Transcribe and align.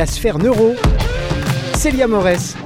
la 0.00 0.06
sphère 0.06 0.38
neuro. 0.38 0.74
Célia 1.74 2.08
Morès 2.08 2.56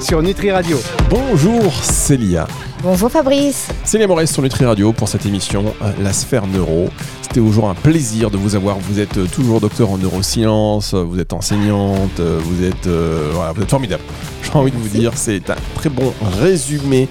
sur 0.00 0.22
Nutri 0.22 0.52
Radio. 0.52 0.78
Bonjour 1.10 1.74
Célia. 1.82 2.46
Bonjour 2.80 3.10
Fabrice. 3.10 3.66
Célia 3.82 4.06
Morès 4.06 4.32
sur 4.32 4.40
Nutri 4.40 4.64
Radio 4.64 4.92
pour 4.92 5.08
cette 5.08 5.26
émission 5.26 5.74
euh, 5.82 5.90
La 6.00 6.12
sphère 6.12 6.46
neuro. 6.46 6.90
C'était 7.22 7.40
toujours 7.40 7.68
un 7.68 7.74
plaisir 7.74 8.30
de 8.30 8.36
vous 8.36 8.54
avoir. 8.54 8.78
Vous 8.78 9.00
êtes 9.00 9.16
euh, 9.16 9.26
toujours 9.26 9.60
docteur 9.60 9.90
en 9.90 9.98
neurosciences, 9.98 10.94
euh, 10.94 11.02
vous 11.02 11.18
êtes 11.18 11.32
enseignante, 11.32 12.20
vous 12.20 12.62
êtes, 12.62 12.86
voilà, 12.86 13.50
vous 13.50 13.60
êtes 13.60 13.70
formidable. 13.70 14.04
J'ai 14.44 14.52
envie 14.52 14.70
de 14.70 14.76
vous 14.76 14.96
dire, 14.96 15.10
c'est 15.16 15.50
un 15.50 15.56
très 15.74 15.90
bon 15.90 16.14
résumé. 16.40 17.08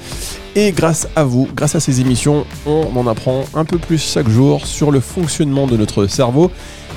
Et 0.56 0.72
grâce 0.72 1.10
à 1.18 1.26
vous, 1.26 1.50
grâce 1.54 1.76
à 1.76 1.82
ces 1.82 2.00
émissions, 2.00 2.46
on 2.66 2.96
en 2.96 3.08
apprend 3.08 3.44
un 3.56 3.66
peu 3.66 3.78
plus 3.78 3.98
chaque 3.98 4.30
jour 4.30 4.66
sur 4.68 4.90
le 4.90 5.02
fonctionnement 5.02 5.68
de 5.68 5.76
notre 5.76 6.08
cerveau. 6.08 6.50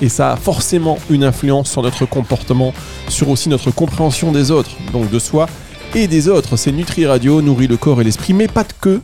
Et 0.02 0.08
ça 0.08 0.32
a 0.32 0.36
forcément 0.36 0.98
une 1.10 1.24
influence 1.24 1.70
sur 1.70 1.82
notre 1.82 2.04
comportement, 2.06 2.74
sur 3.08 3.28
aussi 3.28 3.48
notre 3.48 3.70
compréhension 3.70 4.32
des 4.32 4.50
autres, 4.50 4.70
donc 4.92 5.10
de 5.10 5.19
soi 5.19 5.46
et 5.95 6.06
des 6.06 6.28
autres. 6.28 6.56
C'est 6.56 6.72
Nutri 6.72 7.06
Radio, 7.06 7.41
nourrit 7.41 7.66
le 7.66 7.77
corps 7.77 8.00
et 8.00 8.05
l'esprit, 8.05 8.34
mais 8.34 8.48
pas 8.48 8.64
de 8.64 8.72
que 8.80 9.00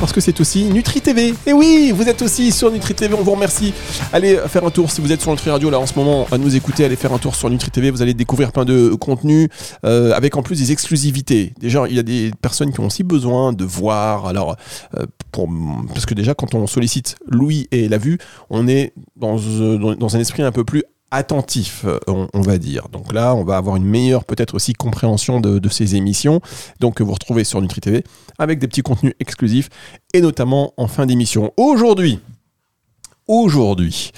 parce 0.00 0.12
que 0.12 0.20
c'est 0.20 0.40
aussi 0.40 0.64
Nutri 0.64 1.00
TV. 1.00 1.34
Et 1.46 1.52
oui, 1.52 1.92
vous 1.94 2.08
êtes 2.08 2.22
aussi 2.22 2.52
sur 2.52 2.70
Nutri 2.70 2.94
TV, 2.94 3.14
on 3.14 3.22
vous 3.22 3.32
remercie. 3.32 3.72
Allez 4.12 4.38
faire 4.48 4.64
un 4.64 4.70
tour 4.70 4.90
si 4.90 5.00
vous 5.00 5.12
êtes 5.12 5.20
sur 5.20 5.30
Nutri 5.30 5.50
Radio 5.50 5.70
là 5.70 5.78
en 5.78 5.86
ce 5.86 5.94
moment 5.94 6.26
à 6.30 6.38
nous 6.38 6.54
écouter, 6.54 6.84
allez 6.84 6.96
faire 6.96 7.12
un 7.12 7.18
tour 7.18 7.34
sur 7.34 7.50
Nutri 7.50 7.70
TV, 7.70 7.90
vous 7.90 8.02
allez 8.02 8.14
découvrir 8.14 8.52
plein 8.52 8.64
de 8.64 8.94
contenus 8.94 9.48
euh, 9.84 10.12
avec 10.12 10.36
en 10.36 10.42
plus 10.42 10.58
des 10.58 10.72
exclusivités. 10.72 11.52
Déjà, 11.60 11.84
il 11.88 11.96
y 11.96 11.98
a 11.98 12.02
des 12.02 12.30
personnes 12.40 12.72
qui 12.72 12.80
ont 12.80 12.86
aussi 12.86 13.02
besoin 13.02 13.52
de 13.52 13.64
voir. 13.64 14.26
Alors, 14.26 14.56
euh, 14.96 15.06
pour, 15.32 15.48
parce 15.88 16.06
que 16.06 16.14
déjà 16.14 16.34
quand 16.34 16.54
on 16.54 16.66
sollicite 16.66 17.16
Louis 17.26 17.68
et 17.72 17.88
la 17.88 17.98
vue, 17.98 18.18
on 18.50 18.68
est 18.68 18.92
dans, 19.16 19.38
euh, 19.38 19.94
dans 19.94 20.16
un 20.16 20.20
esprit 20.20 20.42
un 20.42 20.52
peu 20.52 20.64
plus 20.64 20.84
attentif, 21.10 21.84
euh, 21.84 21.98
on, 22.06 22.40
va 22.40 22.58
dire. 22.58 22.88
Donc 22.90 23.12
là, 23.12 23.34
on 23.34 23.44
va 23.44 23.56
avoir 23.56 23.76
une 23.76 23.84
meilleure 23.84 24.24
peut-être 24.24 24.54
aussi 24.54 24.72
compréhension 24.72 25.40
de, 25.40 25.68
ces 25.68 25.96
émissions. 25.96 26.40
Donc 26.80 26.96
que 26.96 27.02
vous 27.02 27.12
retrouvez 27.12 27.44
sur 27.44 27.60
Nutri 27.60 27.80
TV 27.80 28.04
avec 28.38 28.58
des 28.58 28.68
petits 28.68 28.82
contenus 28.82 29.14
exclusifs 29.20 29.68
et 30.14 30.20
notamment 30.20 30.72
en 30.76 30.88
fin 30.88 31.06
d'émission. 31.06 31.52
Aujourd'hui, 31.56 32.20
aujourd'hui, 33.26 34.10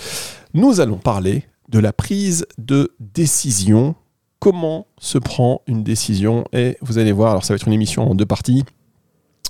nous 0.54 0.80
allons 0.80 0.98
parler 0.98 1.44
de 1.68 1.78
la 1.78 1.92
prise 1.92 2.46
de 2.58 2.94
décision. 2.98 3.94
Comment 4.38 4.86
se 4.98 5.18
prend 5.18 5.62
une 5.66 5.82
décision? 5.84 6.44
Et 6.52 6.76
vous 6.80 6.98
allez 6.98 7.12
voir, 7.12 7.32
alors 7.32 7.44
ça 7.44 7.52
va 7.52 7.56
être 7.56 7.66
une 7.66 7.74
émission 7.74 8.10
en 8.10 8.14
deux 8.14 8.26
parties. 8.26 8.64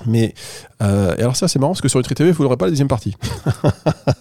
Mais 0.07 0.35
euh, 0.83 1.15
alors 1.19 1.37
ça 1.37 1.49
c'est 1.49 1.59
marrant 1.59 1.73
parce 1.73 1.81
que 1.81 1.89
sur 1.89 1.99
Nutri 1.99 2.15
TV 2.15 2.33
vous 2.33 2.43
n'aurez 2.43 2.57
pas 2.57 2.67
la 2.67 2.71
deuxième 2.71 2.89
partie. 2.89 3.17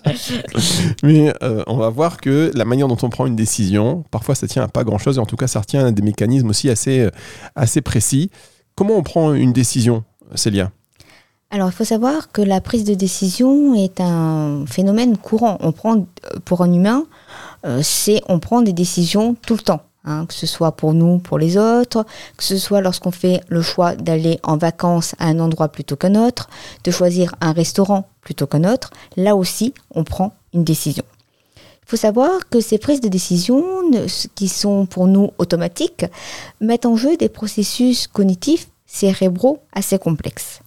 Mais 1.03 1.33
euh, 1.41 1.63
on 1.67 1.77
va 1.77 1.89
voir 1.89 2.17
que 2.17 2.52
la 2.53 2.66
manière 2.66 2.88
dont 2.88 2.97
on 3.02 3.09
prend 3.09 3.25
une 3.25 3.36
décision, 3.36 4.03
parfois 4.11 4.36
ça 4.36 4.47
tient 4.47 4.63
à 4.63 4.67
pas 4.67 4.83
grand 4.83 4.97
chose 4.97 5.17
et 5.17 5.19
en 5.19 5.25
tout 5.25 5.38
cas 5.38 5.47
ça 5.47 5.59
retient 5.59 5.88
à 5.88 5.91
des 5.91 6.02
mécanismes 6.02 6.49
aussi 6.49 6.69
assez, 6.69 7.02
euh, 7.02 7.11
assez 7.55 7.81
précis. 7.81 8.30
Comment 8.75 8.95
on 8.95 9.03
prend 9.03 9.33
une 9.33 9.53
décision, 9.53 10.03
Célia? 10.36 10.71
Alors, 11.52 11.69
il 11.69 11.71
faut 11.71 11.83
savoir 11.83 12.31
que 12.31 12.43
la 12.43 12.61
prise 12.61 12.83
de 12.83 12.93
décision 12.93 13.73
est 13.73 13.99
un 13.99 14.66
phénomène 14.67 15.17
courant. 15.17 15.58
On 15.61 15.71
prend, 15.71 16.05
pour 16.45 16.61
un 16.61 16.71
humain, 16.71 17.05
c'est 17.81 18.21
on 18.30 18.39
prend 18.39 18.61
des 18.61 18.71
décisions 18.71 19.36
tout 19.45 19.55
le 19.55 19.61
temps. 19.61 19.81
Hein, 20.05 20.25
que 20.28 20.33
ce 20.33 20.47
soit 20.47 20.72
pour 20.72 20.94
nous, 20.94 21.19
pour 21.19 21.38
les 21.38 21.58
autres, 21.58 22.05
que 22.38 22.44
ce 22.44 22.58
soit 22.58 22.80
lorsqu'on 22.80 23.11
fait 23.11 23.42
le 23.50 23.61
choix 23.61 23.95
d'aller 23.95 24.39
en 24.44 24.55
vacances 24.55 25.14
à 25.19 25.28
un 25.28 25.39
endroit 25.39 25.67
plutôt 25.67 25.97
qu'un 25.97 26.16
autre, 26.16 26.50
de 26.86 26.92
choisir 26.92 27.36
un 27.42 27.52
restaurant 27.52 28.08
plutôt 28.22 28.47
qu'un 28.47 28.64
autre, 28.64 28.92
là 29.17 29.36
aussi, 29.36 29.73
on 29.94 30.05
prend 30.05 30.33
une 30.53 30.64
décision. 30.64 31.03
Il 31.55 31.89
faut 31.89 31.97
savoir 31.97 32.47
que 32.50 32.61
ces 32.61 32.77
prises 32.77 33.02
de 33.02 33.09
décision, 33.09 33.61
qui 34.36 34.47
sont 34.47 34.86
pour 34.86 35.08
nous 35.08 35.31
automatiques, 35.38 36.05
mettent 36.61 36.86
en 36.86 36.95
jeu 36.95 37.17
des 37.17 37.30
processus 37.30 38.08
cognitifs 38.08 38.70
cérébraux 38.86 39.59
assez 39.73 40.00
complexes. 40.00 40.61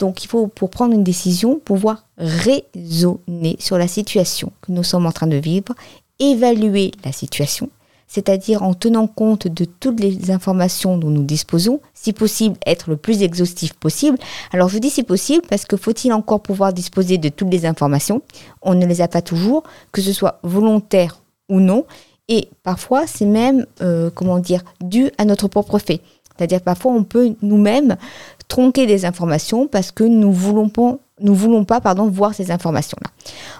Donc 0.00 0.24
il 0.24 0.26
faut, 0.26 0.48
pour 0.48 0.70
prendre 0.70 0.92
une 0.92 1.04
décision, 1.04 1.60
pouvoir 1.60 2.04
raisonner 2.18 3.56
sur 3.60 3.78
la 3.78 3.86
situation 3.86 4.52
que 4.60 4.72
nous 4.72 4.82
sommes 4.82 5.06
en 5.06 5.12
train 5.12 5.28
de 5.28 5.36
vivre, 5.36 5.74
évaluer 6.18 6.92
la 7.04 7.12
situation, 7.12 7.70
c'est-à-dire 8.06 8.62
en 8.62 8.74
tenant 8.74 9.06
compte 9.06 9.48
de 9.48 9.64
toutes 9.64 10.00
les 10.00 10.30
informations 10.30 10.96
dont 10.96 11.10
nous 11.10 11.22
disposons, 11.22 11.80
si 11.94 12.12
possible 12.12 12.56
être 12.66 12.90
le 12.90 12.96
plus 12.96 13.22
exhaustif 13.22 13.72
possible. 13.74 14.18
Alors 14.52 14.68
je 14.68 14.78
dis 14.78 14.90
si 14.90 15.02
possible 15.02 15.42
parce 15.48 15.64
que 15.64 15.76
faut-il 15.76 16.12
encore 16.12 16.40
pouvoir 16.40 16.72
disposer 16.72 17.18
de 17.18 17.28
toutes 17.28 17.50
les 17.50 17.66
informations? 17.66 18.22
On 18.62 18.74
ne 18.74 18.86
les 18.86 19.00
a 19.00 19.08
pas 19.08 19.22
toujours, 19.22 19.64
que 19.92 20.00
ce 20.00 20.12
soit 20.12 20.38
volontaire 20.42 21.20
ou 21.48 21.60
non, 21.60 21.84
et 22.28 22.48
parfois 22.62 23.06
c'est 23.06 23.26
même, 23.26 23.66
euh, 23.82 24.10
comment 24.14 24.38
dire, 24.38 24.62
dû 24.80 25.10
à 25.18 25.24
notre 25.24 25.48
propre 25.48 25.78
fait. 25.78 26.00
C'est-à-dire 26.36 26.60
parfois 26.60 26.92
on 26.92 27.04
peut 27.04 27.34
nous-mêmes 27.42 27.96
tronquer 28.48 28.86
des 28.86 29.04
informations 29.04 29.66
parce 29.66 29.90
que 29.92 30.04
nous 30.04 30.32
voulons 30.32 30.68
pas, 30.68 30.98
nous 31.20 31.34
voulons 31.34 31.64
pas 31.64 31.80
pardon, 31.80 32.08
voir 32.08 32.34
ces 32.34 32.50
informations-là. 32.50 33.10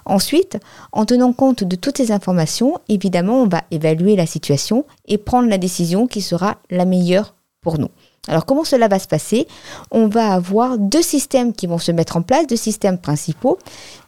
Ensuite, 0.05 0.59
en 0.93 1.05
tenant 1.05 1.33
compte 1.33 1.65
de 1.65 1.77
toutes 1.77 1.97
ces 1.97 2.13
informations, 2.13 2.79
évidemment, 2.89 3.43
on 3.43 3.49
va 3.49 3.63
évaluer 3.71 4.17
la 4.17 4.27
situation 4.27 4.85
et 5.07 5.19
prendre 5.19 5.49
la 5.49 5.59
décision 5.59 6.07
qui 6.07 6.21
sera 6.21 6.57
la 6.71 6.85
meilleure 6.85 7.35
pour 7.61 7.79
nous. 7.79 7.89
Alors 8.29 8.45
comment 8.45 8.65
cela 8.65 8.89
va 8.89 8.99
se 8.99 9.07
passer? 9.07 9.47
On 9.91 10.09
va 10.09 10.33
avoir 10.33 10.79
deux 10.79 11.03
systèmes 11.03 11.53
qui 11.53 11.67
vont 11.67 11.79
se 11.79 11.93
mettre 11.93 12.17
en 12.17 12.23
place, 12.23 12.47
deux 12.47 12.57
systèmes 12.57 12.99
principaux, 12.99 13.59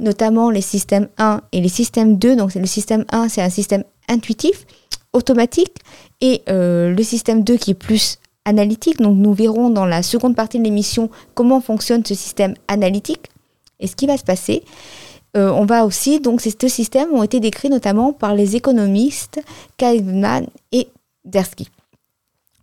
notamment 0.00 0.50
les 0.50 0.60
systèmes 0.60 1.08
1 1.18 1.42
et 1.52 1.60
les 1.60 1.68
systèmes 1.68 2.18
2. 2.18 2.36
Donc 2.36 2.54
le 2.54 2.66
système 2.66 3.04
1, 3.12 3.28
c'est 3.28 3.42
un 3.42 3.50
système 3.50 3.84
intuitif, 4.08 4.66
automatique, 5.12 5.76
et 6.20 6.42
euh, 6.48 6.94
le 6.94 7.02
système 7.02 7.44
2 7.44 7.56
qui 7.56 7.72
est 7.72 7.74
plus 7.74 8.18
analytique. 8.48 8.98
Donc 8.98 9.16
nous 9.16 9.32
verrons 9.32 9.70
dans 9.70 9.86
la 9.86 10.02
seconde 10.02 10.34
partie 10.34 10.58
de 10.58 10.64
l'émission 10.64 11.10
comment 11.34 11.60
fonctionne 11.60 12.04
ce 12.04 12.14
système 12.14 12.54
analytique. 12.66 13.30
Et 13.80 13.86
ce 13.86 13.94
qui 13.94 14.06
va 14.06 14.16
se 14.16 14.24
passer, 14.24 14.64
euh, 15.36 15.50
on 15.50 15.66
va 15.66 15.84
aussi, 15.84 16.20
donc 16.20 16.40
ces 16.40 16.52
deux 16.52 16.68
systèmes 16.68 17.12
ont 17.12 17.22
été 17.22 17.38
décrits 17.38 17.68
notamment 17.68 18.12
par 18.12 18.34
les 18.34 18.56
économistes 18.56 19.40
Kahneman 19.76 20.46
et 20.72 20.88
Dersky. 21.24 21.68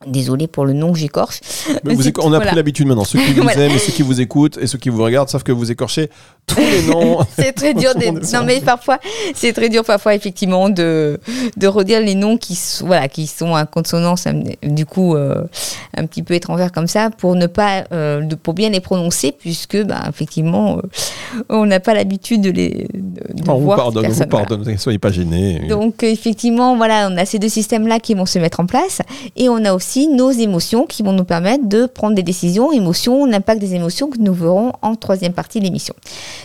Désolé 0.06 0.48
pour 0.48 0.66
le 0.66 0.74
nom 0.74 0.92
que 0.92 1.00
j'écorche. 1.00 1.40
on 2.22 2.34
a 2.34 2.40
pris 2.42 2.56
l'habitude 2.56 2.86
maintenant. 2.86 3.06
Ceux 3.06 3.18
qui 3.18 3.32
vous 3.40 3.48
aiment 3.48 3.72
et 3.72 3.80
ceux 3.80 3.94
qui 3.94 4.02
vous 4.02 4.20
écoutent 4.20 4.58
et 4.58 4.68
ceux 4.68 4.78
qui 4.78 4.90
vous 4.90 5.02
regardent 5.02 5.30
savent 5.30 5.44
que 5.44 5.54
vous 5.54 5.72
écorchez 5.72 6.10
tous 6.46 6.60
les 6.60 6.84
noms. 6.84 7.20
c'est 7.40 7.54
très 7.54 7.74
dur. 7.74 7.94
Non, 8.34 8.44
mais 8.46 8.60
parfois, 8.60 9.00
c'est 9.34 9.54
très 9.54 9.70
dur 9.70 9.86
parfois 9.86 10.14
effectivement 10.14 10.70
de, 10.70 11.18
de 11.56 11.68
redire 11.68 12.02
les 12.02 12.14
noms 12.14 12.38
qui, 12.38 12.60
voilà, 12.82 13.08
qui 13.08 13.26
sont 13.26 13.56
à 13.56 13.66
consonance, 13.66 14.28
du 14.64 14.86
coup, 14.86 15.16
euh, 15.16 15.44
un 15.96 16.06
petit 16.06 16.24
peu 16.24 16.34
étrangères 16.34 16.74
comme 16.74 16.88
ça, 16.88 17.10
pour 17.10 17.36
ne 17.36 17.48
pas, 17.48 17.86
euh, 17.94 18.28
pour 18.44 18.54
bien 18.54 18.70
les 18.70 18.82
prononcer, 18.82 19.32
puisque, 19.32 19.82
bah, 19.84 20.04
effectivement, 20.10 20.78
euh, 20.78 21.44
on 21.48 21.66
n'a 21.66 21.80
pas 21.80 21.94
l'habitude 21.94 22.42
de 22.42 22.52
les 22.52 22.88
de, 22.94 23.50
on 23.50 23.60
Vous 23.60 23.74
pardonne, 23.74 24.08
vous 24.08 24.26
pardonne, 24.26 24.62
ne 24.62 24.78
soyez 24.78 25.00
pas 25.00 25.12
gênés. 25.12 25.68
Donc, 25.70 26.04
effectivement, 26.04 26.76
voilà, 26.76 27.08
on 27.10 27.18
a 27.18 27.26
ces 27.26 27.40
deux 27.40 27.50
systèmes-là 27.50 28.00
qui 28.00 28.14
vont 28.14 28.26
se 28.26 28.40
mettre 28.40 28.60
en 28.60 28.66
place, 28.66 29.02
et 29.38 29.48
on 29.48 29.64
a 29.64 29.74
aussi 29.74 29.85
nos 30.08 30.32
émotions 30.32 30.86
qui 30.86 31.04
vont 31.04 31.14
nous 31.14 31.26
permettre 31.26 31.68
de 31.68 31.86
prendre 31.86 32.16
des 32.16 32.24
décisions, 32.24 32.72
émotions, 32.72 33.26
l'impact 33.26 33.60
des 33.60 33.76
émotions 33.76 34.10
que 34.10 34.18
nous 34.18 34.34
verrons 34.34 34.74
en 34.82 34.96
troisième 34.96 35.34
partie 35.34 35.60
de 35.60 35.66
l'émission. 35.66 35.94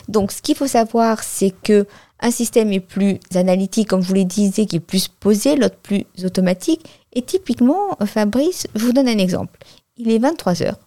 Donc, 0.09 0.33
ce 0.33 0.43
qu'il 0.43 0.57
faut 0.57 0.67
savoir, 0.67 1.23
c'est 1.23 1.53
que 1.63 1.87
un 2.21 2.31
système 2.31 2.73
est 2.73 2.81
plus 2.81 3.19
analytique, 3.35 3.89
comme 3.89 4.03
je 4.03 4.09
vous 4.09 4.15
l'ai 4.15 4.25
dit, 4.25 4.51
qui 4.53 4.77
est 4.77 4.81
plus 4.81 5.09
posé, 5.09 5.57
l'autre 5.57 5.77
plus 5.77 6.05
automatique. 6.23 6.85
Et 7.13 7.23
typiquement, 7.23 7.97
Fabrice, 8.05 8.67
je 8.75 8.85
vous 8.85 8.93
donne 8.93 9.09
un 9.09 9.19
exemple. 9.19 9.59
Il 9.97 10.11
est 10.11 10.19
23 10.19 10.63
heures. 10.63 10.79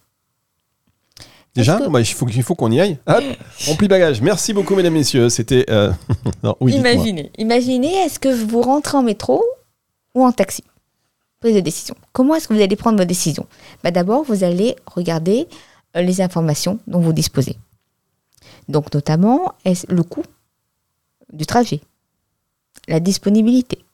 Déjà, 1.54 1.78
bah, 1.88 2.00
il 2.00 2.06
faut, 2.06 2.26
faut 2.26 2.54
qu'on 2.54 2.70
y 2.70 2.80
aille. 2.80 2.98
Hop, 3.06 3.22
on 3.68 3.76
plie 3.76 3.88
bagage. 3.88 4.20
Merci 4.20 4.52
beaucoup, 4.52 4.74
mesdames, 4.74 4.92
messieurs. 4.92 5.28
C'était. 5.28 5.64
Euh, 5.70 5.92
imaginez, 6.60 7.30
imaginez, 7.38 7.94
est-ce 7.94 8.18
que 8.18 8.28
vous 8.28 8.60
rentrez 8.60 8.96
en 8.96 9.02
métro 9.02 9.42
ou 10.14 10.24
en 10.24 10.32
taxi? 10.32 10.64
De 11.44 11.60
décision. 11.60 11.94
Comment 12.14 12.34
est-ce 12.36 12.48
que 12.48 12.54
vous 12.54 12.62
allez 12.62 12.74
prendre 12.74 12.96
votre 12.96 13.08
décision 13.08 13.46
bah, 13.82 13.90
D'abord, 13.90 14.24
vous 14.24 14.44
allez 14.44 14.76
regarder 14.86 15.46
euh, 15.94 16.00
les 16.00 16.22
informations 16.22 16.78
dont 16.86 17.00
vous 17.00 17.12
disposez. 17.12 17.56
Donc 18.68 18.94
notamment 18.94 19.52
le 19.64 20.02
coût 20.02 20.24
du 21.34 21.44
trajet, 21.44 21.82
la 22.88 22.98
disponibilité, 22.98 23.84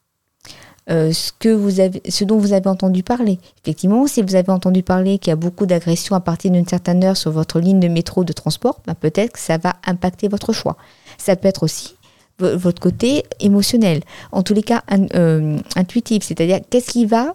euh, 0.91 1.13
ce, 1.13 1.33
que 1.37 1.49
vous 1.49 1.81
avez, 1.81 2.01
ce 2.09 2.23
dont 2.23 2.39
vous 2.39 2.53
avez 2.53 2.69
entendu 2.69 3.03
parler. 3.03 3.41
Effectivement, 3.65 4.07
si 4.07 4.23
vous 4.23 4.37
avez 4.37 4.51
entendu 4.51 4.85
parler 4.85 5.19
qu'il 5.19 5.31
y 5.31 5.33
a 5.33 5.37
beaucoup 5.37 5.67
d'agressions 5.67 6.15
à 6.15 6.21
partir 6.21 6.53
d'une 6.53 6.67
certaine 6.67 7.03
heure 7.03 7.17
sur 7.17 7.33
votre 7.33 7.59
ligne 7.59 7.81
de 7.81 7.89
métro 7.89 8.23
de 8.23 8.33
transport, 8.33 8.81
ben 8.87 8.95
peut-être 8.95 9.33
que 9.33 9.39
ça 9.41 9.59
va 9.59 9.75
impacter 9.87 10.29
votre 10.29 10.53
choix. 10.53 10.77
Ça 11.19 11.35
peut 11.35 11.49
être 11.49 11.65
aussi 11.65 11.97
votre 12.41 12.81
côté 12.81 13.25
émotionnel, 13.41 14.03
en 14.33 14.43
tous 14.43 14.55
les 14.55 14.63
cas 14.63 14.83
euh, 15.15 15.59
intuitif, 15.77 16.25
c'est-à-dire 16.25 16.61
qu'est-ce 16.69 16.91
qui 16.91 17.07
va 17.07 17.35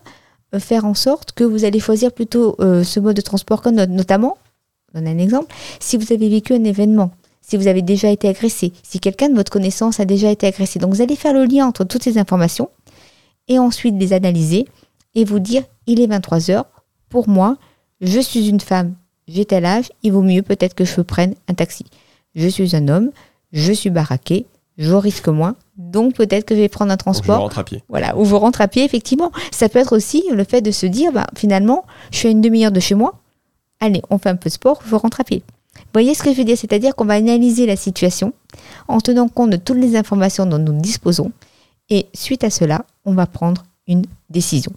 faire 0.59 0.85
en 0.85 0.93
sorte 0.93 1.31
que 1.33 1.43
vous 1.43 1.65
allez 1.65 1.79
choisir 1.79 2.11
plutôt 2.11 2.55
euh, 2.59 2.83
ce 2.83 2.99
mode 2.99 3.15
de 3.15 3.21
transport 3.21 3.61
que 3.61 3.69
notamment, 3.69 4.37
je 4.89 4.99
donne 4.99 5.07
un 5.07 5.17
exemple, 5.17 5.53
si 5.79 5.97
vous 5.97 6.13
avez 6.13 6.29
vécu 6.29 6.53
un 6.53 6.63
événement, 6.63 7.11
si 7.41 7.57
vous 7.57 7.67
avez 7.67 7.81
déjà 7.81 8.09
été 8.09 8.27
agressé, 8.27 8.73
si 8.83 8.99
quelqu'un 8.99 9.29
de 9.29 9.35
votre 9.35 9.51
connaissance 9.51 9.99
a 9.99 10.05
déjà 10.05 10.31
été 10.31 10.47
agressé. 10.47 10.79
Donc 10.79 10.93
vous 10.93 11.01
allez 11.01 11.15
faire 11.15 11.33
le 11.33 11.45
lien 11.45 11.67
entre 11.67 11.83
toutes 11.83 12.03
ces 12.03 12.17
informations 12.17 12.69
et 13.47 13.59
ensuite 13.59 13.95
les 13.99 14.13
analyser 14.13 14.65
et 15.13 15.25
vous 15.25 15.39
dire 15.39 15.63
il 15.87 16.01
est 16.01 16.07
23 16.07 16.49
heures. 16.51 16.65
Pour 17.09 17.29
moi, 17.29 17.57
je 18.01 18.19
suis 18.19 18.47
une 18.49 18.59
femme, 18.59 18.95
j'ai 19.27 19.45
tel 19.45 19.65
âge, 19.65 19.91
il 20.03 20.11
vaut 20.11 20.21
mieux 20.21 20.41
peut-être 20.41 20.73
que 20.73 20.85
je 20.85 21.01
prenne 21.01 21.35
un 21.47 21.53
taxi. 21.53 21.85
Je 22.33 22.47
suis 22.47 22.75
un 22.75 22.87
homme, 22.87 23.11
je 23.53 23.71
suis 23.71 23.89
baraqué, 23.89 24.45
je 24.77 24.93
risque 24.93 25.27
moins, 25.27 25.55
donc 25.77 26.15
peut-être 26.15 26.45
que 26.45 26.55
je 26.55 26.61
vais 26.61 26.69
prendre 26.69 26.91
un 26.91 26.97
transport. 26.97 27.35
Je 27.35 27.41
rentre 27.41 27.59
à 27.59 27.63
pied. 27.63 27.83
Voilà, 27.89 28.17
ou 28.17 28.25
je 28.25 28.35
rentre 28.35 28.61
à 28.61 28.67
pied, 28.67 28.83
effectivement. 28.83 29.31
Ça 29.51 29.69
peut 29.69 29.79
être 29.79 29.95
aussi 29.95 30.23
le 30.31 30.43
fait 30.43 30.61
de 30.61 30.71
se 30.71 30.85
dire, 30.85 31.11
bah, 31.11 31.27
finalement, 31.35 31.85
je 32.11 32.17
suis 32.17 32.27
à 32.27 32.31
une 32.31 32.41
demi-heure 32.41 32.71
de 32.71 32.79
chez 32.79 32.95
moi, 32.95 33.15
allez, 33.79 34.01
on 34.09 34.17
fait 34.17 34.29
un 34.29 34.35
peu 34.35 34.49
de 34.49 34.53
sport, 34.53 34.81
je 34.87 34.95
rentre 34.95 35.21
à 35.21 35.23
pied. 35.23 35.43
Vous 35.75 35.83
voyez 35.93 36.13
ce 36.13 36.23
que 36.23 36.31
je 36.31 36.37
veux 36.37 36.43
dire? 36.43 36.57
C'est-à-dire 36.57 36.95
qu'on 36.95 37.05
va 37.05 37.15
analyser 37.15 37.65
la 37.65 37.75
situation 37.75 38.33
en 38.87 38.99
tenant 38.99 39.27
compte 39.27 39.49
de 39.49 39.57
toutes 39.57 39.77
les 39.77 39.95
informations 39.95 40.45
dont 40.45 40.59
nous 40.59 40.79
disposons, 40.79 41.31
et 41.89 42.07
suite 42.13 42.43
à 42.43 42.49
cela, 42.49 42.85
on 43.05 43.13
va 43.13 43.27
prendre 43.27 43.63
une 43.87 44.03
décision. 44.29 44.71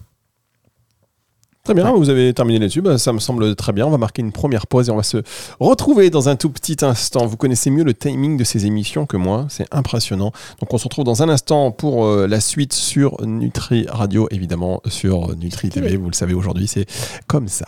Très 1.69 1.75
bien, 1.75 1.93
vous 1.93 2.09
avez 2.09 2.32
terminé 2.32 2.59
là-dessus, 2.61 2.81
bah, 2.81 2.97
ça 2.97 3.12
me 3.12 3.19
semble 3.19 3.55
très 3.55 3.75
bien. 3.75 3.87
On 3.87 3.91
va 3.91 3.99
marquer 3.99 4.23
une 4.23 4.32
première 4.32 4.67
pause 4.67 4.88
et 4.88 4.91
on 4.91 4.97
va 4.97 5.03
se 5.03 5.19
retrouver 5.61 6.09
dans 6.09 6.31
un 6.31 6.35
tout 6.35 6.49
petit 6.49 6.79
instant. 6.81 7.26
Vous 7.26 7.37
connaissez 7.37 7.69
mieux 7.69 7.85
le 7.85 7.93
timing 7.93 8.38
de 8.38 8.44
ces 8.44 8.65
émissions 8.65 9.05
que 9.05 9.19
moi, 9.19 9.44
c'est 9.50 9.67
impressionnant. 9.70 10.32
Donc 10.61 10.73
on 10.73 10.79
se 10.79 10.85
retrouve 10.85 11.05
dans 11.05 11.23
un 11.23 11.29
instant 11.29 11.70
pour 11.70 12.06
euh, 12.06 12.26
la 12.26 12.41
suite 12.41 12.73
sur 12.73 13.20
Nutri 13.26 13.85
Radio, 13.87 14.29
évidemment 14.31 14.81
sur 14.87 15.37
Nutri 15.37 15.69
TV. 15.69 15.99
Vous 15.99 16.09
le 16.09 16.15
savez 16.15 16.32
aujourd'hui, 16.32 16.69
c'est 16.69 16.87
comme 17.26 17.49
ça. 17.49 17.67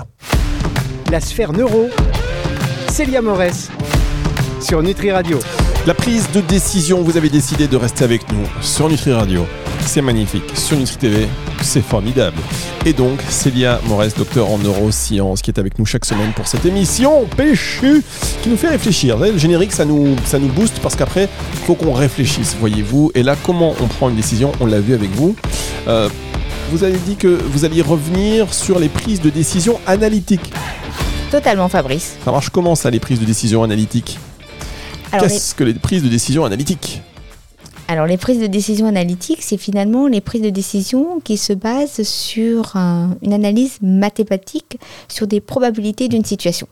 La 1.10 1.20
sphère 1.20 1.52
neuro, 1.52 1.90
Célia 2.88 3.20
Morès 3.20 3.68
sur 4.62 4.82
Nutri 4.82 5.12
Radio. 5.12 5.40
La 5.86 5.92
prise 5.92 6.32
de 6.32 6.40
décision, 6.40 7.02
vous 7.02 7.18
avez 7.18 7.28
décidé 7.28 7.68
de 7.68 7.76
rester 7.76 8.04
avec 8.04 8.32
nous 8.32 8.46
sur 8.62 8.88
Nutri 8.88 9.12
Radio. 9.12 9.44
C'est 9.86 10.02
magnifique. 10.02 10.44
Sur 10.54 10.76
Nutri 10.76 10.96
TV, 10.96 11.28
c'est 11.62 11.82
formidable. 11.82 12.36
Et 12.86 12.92
donc, 12.92 13.20
Célia 13.28 13.80
Morès, 13.86 14.14
docteur 14.14 14.48
en 14.48 14.58
neurosciences, 14.58 15.42
qui 15.42 15.50
est 15.50 15.58
avec 15.58 15.78
nous 15.78 15.86
chaque 15.86 16.04
semaine 16.04 16.32
pour 16.32 16.46
cette 16.46 16.64
émission 16.64 17.26
Péchu, 17.36 18.02
qui 18.42 18.48
nous 18.48 18.56
fait 18.56 18.68
réfléchir. 18.68 19.14
Vous 19.14 19.18
voyez, 19.18 19.32
le 19.32 19.38
générique, 19.38 19.72
ça 19.72 19.84
nous, 19.84 20.16
ça 20.24 20.38
nous 20.38 20.48
booste 20.48 20.78
parce 20.80 20.94
qu'après, 20.94 21.28
il 21.54 21.58
faut 21.60 21.74
qu'on 21.74 21.92
réfléchisse, 21.92 22.56
voyez-vous. 22.58 23.10
Et 23.14 23.22
là, 23.22 23.36
comment 23.42 23.74
on 23.80 23.86
prend 23.86 24.08
une 24.08 24.16
décision 24.16 24.52
On 24.60 24.66
l'a 24.66 24.80
vu 24.80 24.94
avec 24.94 25.10
vous. 25.10 25.34
Euh, 25.88 26.08
vous 26.70 26.84
avez 26.84 26.98
dit 26.98 27.16
que 27.16 27.26
vous 27.26 27.64
alliez 27.64 27.82
revenir 27.82 28.54
sur 28.54 28.78
les 28.78 28.88
prises 28.88 29.20
de 29.20 29.30
décision 29.30 29.80
analytiques. 29.86 30.52
Totalement, 31.30 31.68
Fabrice. 31.68 32.16
Ça 32.24 32.30
marche 32.30 32.50
comment 32.50 32.74
ça, 32.74 32.90
les 32.90 33.00
prises 33.00 33.20
de 33.20 33.24
décision 33.24 33.62
analytiques? 33.64 34.18
Qu'est-ce 35.18 35.54
que 35.54 35.64
les 35.64 35.74
prises 35.74 36.02
de 36.02 36.08
décision 36.08 36.44
analytiques? 36.44 37.02
Alors 37.90 38.06
les 38.06 38.18
prises 38.18 38.38
de 38.38 38.46
décision 38.46 38.86
analytiques, 38.86 39.42
c'est 39.42 39.56
finalement 39.56 40.06
les 40.06 40.20
prises 40.20 40.42
de 40.42 40.50
décision 40.50 41.18
qui 41.18 41.36
se 41.36 41.52
basent 41.52 42.04
sur 42.04 42.76
une 42.76 43.32
analyse 43.32 43.78
mathématique 43.82 44.78
sur 45.08 45.26
des 45.26 45.40
probabilités 45.40 46.06
d'une 46.06 46.24
situation. 46.24 46.68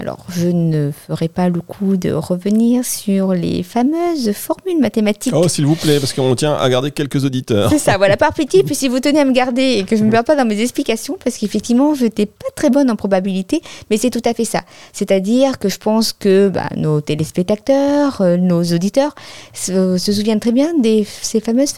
Alors, 0.00 0.26
je 0.28 0.48
ne 0.48 0.90
ferai 0.92 1.28
pas 1.28 1.48
le 1.48 1.60
coup 1.60 1.96
de 1.96 2.12
revenir 2.12 2.84
sur 2.84 3.32
les 3.32 3.62
fameuses 3.62 4.32
formules 4.32 4.80
mathématiques. 4.80 5.32
Oh, 5.34 5.48
s'il 5.48 5.66
vous 5.66 5.74
plaît, 5.74 5.98
parce 5.98 6.12
qu'on 6.12 6.34
tient 6.36 6.54
à 6.54 6.68
garder 6.68 6.90
quelques 6.90 7.24
auditeurs. 7.24 7.70
C'est 7.70 7.78
ça, 7.78 7.96
voilà, 7.96 8.16
par 8.16 8.32
petit, 8.32 8.62
puis 8.62 8.74
si 8.74 8.88
vous 8.88 9.00
tenez 9.00 9.20
à 9.20 9.24
me 9.24 9.32
garder 9.32 9.78
et 9.78 9.84
que 9.84 9.96
je 9.96 10.02
ne 10.02 10.06
me 10.06 10.12
perds 10.12 10.24
pas 10.24 10.36
dans 10.36 10.44
mes 10.44 10.60
explications, 10.60 11.16
parce 11.22 11.36
qu'effectivement, 11.36 11.94
je 11.94 12.04
n'étais 12.04 12.26
pas 12.26 12.46
très 12.54 12.70
bonne 12.70 12.90
en 12.90 12.96
probabilité, 12.96 13.60
mais 13.90 13.98
c'est 13.98 14.10
tout 14.10 14.22
à 14.24 14.34
fait 14.34 14.44
ça. 14.44 14.62
C'est-à-dire 14.92 15.58
que 15.58 15.68
je 15.68 15.78
pense 15.78 16.12
que 16.12 16.48
bah, 16.48 16.68
nos 16.76 17.00
téléspectateurs, 17.00 18.20
euh, 18.20 18.36
nos 18.36 18.62
auditeurs 18.62 19.14
se, 19.52 19.96
souviennent 19.98 20.40
très 20.40 20.52
bien 20.52 20.74
de 20.78 21.02
ces 21.22 21.40
fameuses 21.40 21.74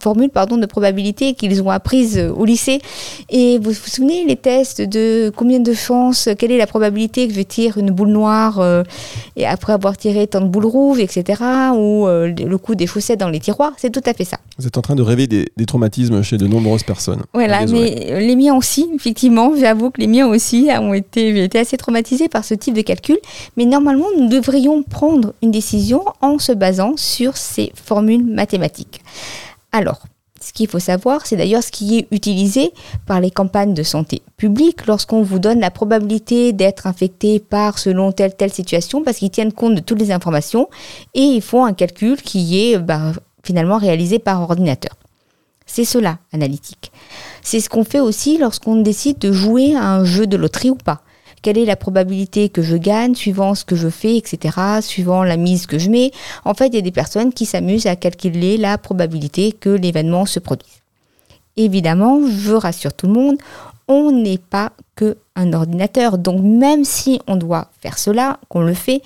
formules 0.00 0.30
pardon, 0.30 0.56
de 0.56 0.66
probabilité 0.66 1.34
qu'ils 1.34 1.62
ont 1.62 1.70
apprises 1.70 2.18
au 2.18 2.44
lycée. 2.44 2.80
Et 3.28 3.58
vous 3.58 3.70
vous 3.70 3.90
souvenez, 3.90 4.24
les 4.24 4.36
tests 4.36 4.82
de 4.82 5.32
combien 5.34 5.60
de 5.60 5.72
chances, 5.72 6.28
quelle 6.38 6.52
est 6.52 6.58
la 6.58 6.66
probabilité 6.66 7.26
que 7.28 7.34
je 7.34 7.39
tire 7.44 7.78
une 7.78 7.90
boule 7.90 8.08
noire 8.08 8.58
euh, 8.60 8.82
et 9.36 9.46
après 9.46 9.72
avoir 9.72 9.96
tiré 9.96 10.26
tant 10.26 10.40
de 10.40 10.46
boules 10.46 10.66
rouges, 10.66 11.00
etc. 11.00 11.42
Ou 11.74 12.06
euh, 12.06 12.28
le 12.28 12.58
coup 12.58 12.74
des 12.74 12.86
chaussettes 12.86 13.20
dans 13.20 13.28
les 13.28 13.40
tiroirs, 13.40 13.72
c'est 13.76 13.90
tout 13.90 14.02
à 14.06 14.14
fait 14.14 14.24
ça. 14.24 14.38
Vous 14.58 14.66
êtes 14.66 14.76
en 14.76 14.82
train 14.82 14.94
de 14.94 15.02
rêver 15.02 15.26
des, 15.26 15.46
traumatismes 15.66 16.22
chez 16.22 16.36
de 16.36 16.46
nombreuses 16.46 16.82
personnes. 16.82 17.22
Voilà, 17.32 17.66
mais 17.66 18.20
les 18.20 18.36
miens 18.36 18.54
aussi, 18.54 18.90
effectivement, 18.94 19.52
j'avoue 19.56 19.90
que 19.90 20.00
les 20.00 20.06
miens 20.06 20.26
aussi 20.26 20.68
ont 20.80 20.94
été, 20.94 21.44
été 21.44 21.58
assez 21.58 21.76
traumatisés 21.76 22.28
par 22.28 22.44
ce 22.44 22.54
type 22.54 22.74
de 22.74 22.82
calcul. 22.82 23.18
Mais 23.56 23.64
normalement, 23.64 24.06
nous 24.18 24.28
devrions 24.28 24.82
prendre 24.82 25.34
une 25.42 25.50
décision 25.50 26.04
en 26.20 26.38
se 26.38 26.52
basant 26.52 26.94
sur 26.96 27.36
ces 27.36 27.72
formules 27.74 28.24
mathématiques. 28.24 29.00
Alors, 29.72 30.00
ce 30.42 30.52
qu'il 30.52 30.68
faut 30.68 30.78
savoir, 30.78 31.26
c'est 31.26 31.36
d'ailleurs 31.36 31.62
ce 31.62 31.70
qui 31.70 31.98
est 31.98 32.08
utilisé 32.10 32.72
par 33.06 33.20
les 33.20 33.30
campagnes 33.30 33.74
de 33.74 33.82
santé 33.82 34.22
publique 34.36 34.86
lorsqu'on 34.86 35.22
vous 35.22 35.38
donne 35.38 35.60
la 35.60 35.70
probabilité 35.70 36.52
d'être 36.52 36.86
infecté 36.86 37.40
par 37.40 37.78
selon 37.78 38.12
telle 38.12 38.34
telle 38.34 38.52
situation, 38.52 39.02
parce 39.02 39.18
qu'ils 39.18 39.30
tiennent 39.30 39.52
compte 39.52 39.74
de 39.74 39.80
toutes 39.80 40.00
les 40.00 40.12
informations 40.12 40.68
et 41.14 41.22
ils 41.22 41.42
font 41.42 41.64
un 41.64 41.74
calcul 41.74 42.20
qui 42.22 42.58
est 42.58 42.78
bah, 42.78 43.12
finalement 43.42 43.76
réalisé 43.76 44.18
par 44.18 44.40
ordinateur. 44.42 44.96
C'est 45.66 45.84
cela, 45.84 46.18
analytique. 46.32 46.90
C'est 47.42 47.60
ce 47.60 47.68
qu'on 47.68 47.84
fait 47.84 48.00
aussi 48.00 48.38
lorsqu'on 48.38 48.76
décide 48.76 49.18
de 49.18 49.32
jouer 49.32 49.76
à 49.76 49.92
un 49.92 50.04
jeu 50.04 50.26
de 50.26 50.36
loterie 50.36 50.70
ou 50.70 50.74
pas 50.74 51.02
quelle 51.42 51.58
est 51.58 51.64
la 51.64 51.76
probabilité 51.76 52.48
que 52.48 52.62
je 52.62 52.76
gagne 52.76 53.14
suivant 53.14 53.54
ce 53.54 53.64
que 53.64 53.76
je 53.76 53.88
fais, 53.88 54.16
etc., 54.16 54.56
suivant 54.80 55.24
la 55.24 55.36
mise 55.36 55.66
que 55.66 55.78
je 55.78 55.90
mets. 55.90 56.10
En 56.44 56.54
fait, 56.54 56.68
il 56.68 56.74
y 56.74 56.78
a 56.78 56.82
des 56.82 56.90
personnes 56.90 57.32
qui 57.32 57.46
s'amusent 57.46 57.86
à 57.86 57.96
calculer 57.96 58.56
la 58.56 58.78
probabilité 58.78 59.52
que 59.52 59.70
l'événement 59.70 60.26
se 60.26 60.38
produise. 60.38 60.80
Évidemment, 61.56 62.20
je 62.26 62.52
rassure 62.52 62.92
tout 62.92 63.06
le 63.06 63.12
monde, 63.12 63.36
on 63.88 64.12
n'est 64.12 64.38
pas 64.38 64.72
que 64.94 65.16
un 65.34 65.52
ordinateur. 65.52 66.16
Donc 66.16 66.42
même 66.42 66.84
si 66.84 67.20
on 67.26 67.36
doit 67.36 67.68
faire 67.80 67.98
cela, 67.98 68.38
qu'on 68.48 68.60
le 68.60 68.74
fait, 68.74 69.02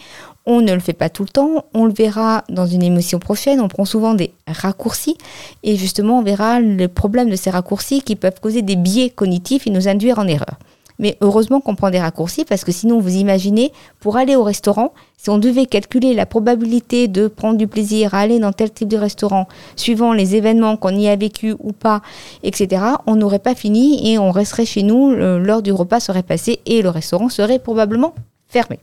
on 0.47 0.61
ne 0.61 0.75
le 0.75 0.81
fait 0.81 0.93
pas 0.93 1.09
tout 1.09 1.23
le 1.23 1.29
temps. 1.31 1.65
On 1.73 1.87
le 1.87 1.93
verra 1.93 2.45
dans 2.49 2.67
une 2.67 2.83
émission 2.83 3.19
prochaine. 3.19 3.61
On 3.61 3.69
prend 3.69 3.87
souvent 3.87 4.15
des 4.15 4.33
raccourcis. 4.47 5.17
Et 5.63 5.77
justement, 5.77 6.19
on 6.19 6.23
verra 6.23 6.61
le 6.61 6.87
problème 6.89 7.31
de 7.31 7.37
ces 7.37 7.51
raccourcis 7.51 8.03
qui 8.03 8.15
peuvent 8.15 8.41
causer 8.41 8.61
des 8.61 8.77
biais 8.77 9.09
cognitifs 9.09 9.67
et 9.67 9.71
nous 9.71 9.89
induire 9.89 10.19
en 10.19 10.27
erreur. 10.27 10.59
Mais 10.99 11.17
heureusement 11.21 11.61
qu'on 11.61 11.75
prend 11.75 11.91
des 11.91 11.99
raccourcis 11.99 12.45
parce 12.45 12.65
que 12.65 12.73
sinon, 12.73 13.01
vous 13.01 13.17
imaginez, 13.17 13.73
pour 14.01 14.17
aller 14.17 14.37
au 14.37 14.45
restaurant, 14.45 14.93
si 15.17 15.31
on 15.31 15.39
devait 15.39 15.67
calculer 15.67 16.15
la 16.15 16.27
probabilité 16.27 17.09
de 17.09 17.29
prendre 17.29 17.59
du 17.59 17.67
plaisir 17.67 18.15
à 18.15 18.21
aller 18.21 18.39
dans 18.39 18.53
tel 18.53 18.71
type 18.71 18.89
de 18.89 18.97
restaurant, 18.97 19.49
suivant 19.75 20.13
les 20.13 20.37
événements 20.37 20.77
qu'on 20.77 20.97
y 20.97 21.09
a 21.09 21.17
vécu 21.17 21.55
ou 21.59 21.73
pas, 21.73 22.03
etc., 22.43 22.83
on 23.07 23.17
n'aurait 23.17 23.39
pas 23.39 23.55
fini 23.55 24.13
et 24.13 24.19
on 24.19 24.31
resterait 24.31 24.67
chez 24.67 24.83
nous, 24.83 25.11
l'heure 25.11 25.63
du 25.63 25.73
repas 25.73 26.01
serait 26.01 26.23
passée 26.23 26.61
et 26.67 26.83
le 26.83 26.91
restaurant 26.91 27.29
serait 27.29 27.59
probablement 27.59 28.15
fermé. 28.47 28.79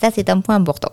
Ça, 0.00 0.10
c'est 0.14 0.28
un 0.28 0.40
point 0.40 0.56
important. 0.56 0.90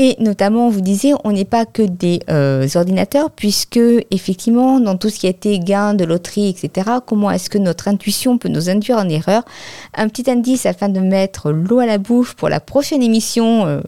Et 0.00 0.14
notamment, 0.20 0.70
vous 0.70 0.80
disiez, 0.80 1.14
on 1.24 1.32
n'est 1.32 1.44
pas 1.44 1.66
que 1.66 1.82
des 1.82 2.20
euh, 2.30 2.68
ordinateurs, 2.76 3.32
puisque 3.32 3.80
effectivement, 4.12 4.78
dans 4.78 4.96
tout 4.96 5.10
ce 5.10 5.18
qui 5.18 5.26
a 5.26 5.30
été 5.30 5.58
gain 5.58 5.92
de 5.94 6.04
loterie, 6.04 6.48
etc., 6.48 6.88
comment 7.04 7.32
est-ce 7.32 7.50
que 7.50 7.58
notre 7.58 7.88
intuition 7.88 8.38
peut 8.38 8.48
nous 8.48 8.70
induire 8.70 8.98
en 8.98 9.08
erreur? 9.08 9.42
Un 9.94 10.08
petit 10.08 10.30
indice 10.30 10.66
afin 10.66 10.88
de 10.88 11.00
mettre 11.00 11.50
l'eau 11.50 11.80
à 11.80 11.86
la 11.86 11.98
bouche 11.98 12.34
pour 12.34 12.48
la 12.48 12.60
prochaine 12.60 13.02
émission. 13.02 13.66
Euh, 13.66 13.80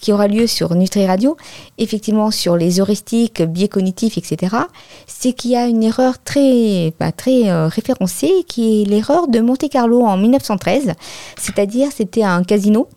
qui 0.00 0.12
aura 0.12 0.28
lieu 0.28 0.46
sur 0.46 0.74
Nutri 0.74 1.06
Radio, 1.06 1.36
effectivement 1.76 2.30
sur 2.30 2.56
les 2.56 2.80
heuristiques, 2.80 3.42
biais 3.42 3.68
cognitifs, 3.68 4.16
etc., 4.16 4.56
c'est 5.06 5.34
qu'il 5.34 5.50
y 5.50 5.56
a 5.56 5.66
une 5.66 5.82
erreur 5.82 6.14
très, 6.22 6.94
bah, 6.98 7.12
très 7.12 7.50
euh, 7.50 7.68
référencée, 7.68 8.32
qui 8.48 8.80
est 8.80 8.84
l'erreur 8.86 9.28
de 9.28 9.40
Monte 9.40 9.68
Carlo 9.68 10.00
en 10.06 10.16
1913, 10.16 10.94
c'est-à-dire 11.36 11.88
c'était 11.94 12.22
un 12.22 12.42
casino 12.44 12.88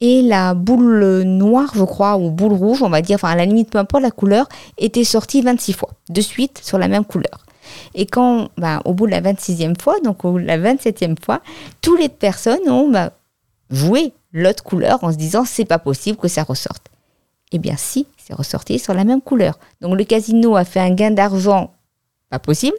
et 0.00 0.22
la 0.22 0.54
boule 0.54 1.22
noire, 1.22 1.72
je 1.74 1.84
crois, 1.84 2.16
ou 2.16 2.30
boule 2.30 2.52
rouge, 2.52 2.82
on 2.82 2.88
va 2.88 3.02
dire, 3.02 3.16
enfin 3.16 3.28
à 3.28 3.36
la 3.36 3.44
limite, 3.44 3.70
peu 3.70 3.78
importe 3.78 4.02
la 4.02 4.10
couleur, 4.10 4.48
était 4.78 5.04
sortie 5.04 5.42
26 5.42 5.74
fois, 5.74 5.90
de 6.08 6.20
suite, 6.20 6.60
sur 6.62 6.78
la 6.78 6.88
même 6.88 7.04
couleur. 7.04 7.44
Et 7.94 8.06
quand, 8.06 8.48
bah, 8.56 8.80
au 8.84 8.94
bout 8.94 9.06
de 9.06 9.12
la 9.12 9.20
26e 9.20 9.80
fois, 9.80 10.00
donc 10.00 10.24
au 10.24 10.32
bout 10.32 10.40
de 10.40 10.46
la 10.46 10.58
27e 10.58 11.16
fois, 11.22 11.40
toutes 11.82 12.00
les 12.00 12.08
personnes 12.08 12.68
ont 12.68 12.88
bah, 12.88 13.12
joué 13.70 14.12
l'autre 14.32 14.64
couleur 14.64 15.02
en 15.04 15.12
se 15.12 15.16
disant 15.16 15.44
c'est 15.44 15.64
pas 15.64 15.78
possible 15.78 16.16
que 16.18 16.28
ça 16.28 16.42
ressorte. 16.42 16.86
Eh 17.52 17.58
bien 17.58 17.76
si, 17.76 18.06
c'est 18.16 18.34
ressorti 18.34 18.78
sur 18.78 18.94
la 18.94 19.04
même 19.04 19.20
couleur. 19.20 19.58
Donc 19.80 19.98
le 19.98 20.04
casino 20.04 20.56
a 20.56 20.64
fait 20.64 20.80
un 20.80 20.90
gain 20.90 21.10
d'argent 21.10 21.74
pas 22.30 22.38
possible, 22.38 22.76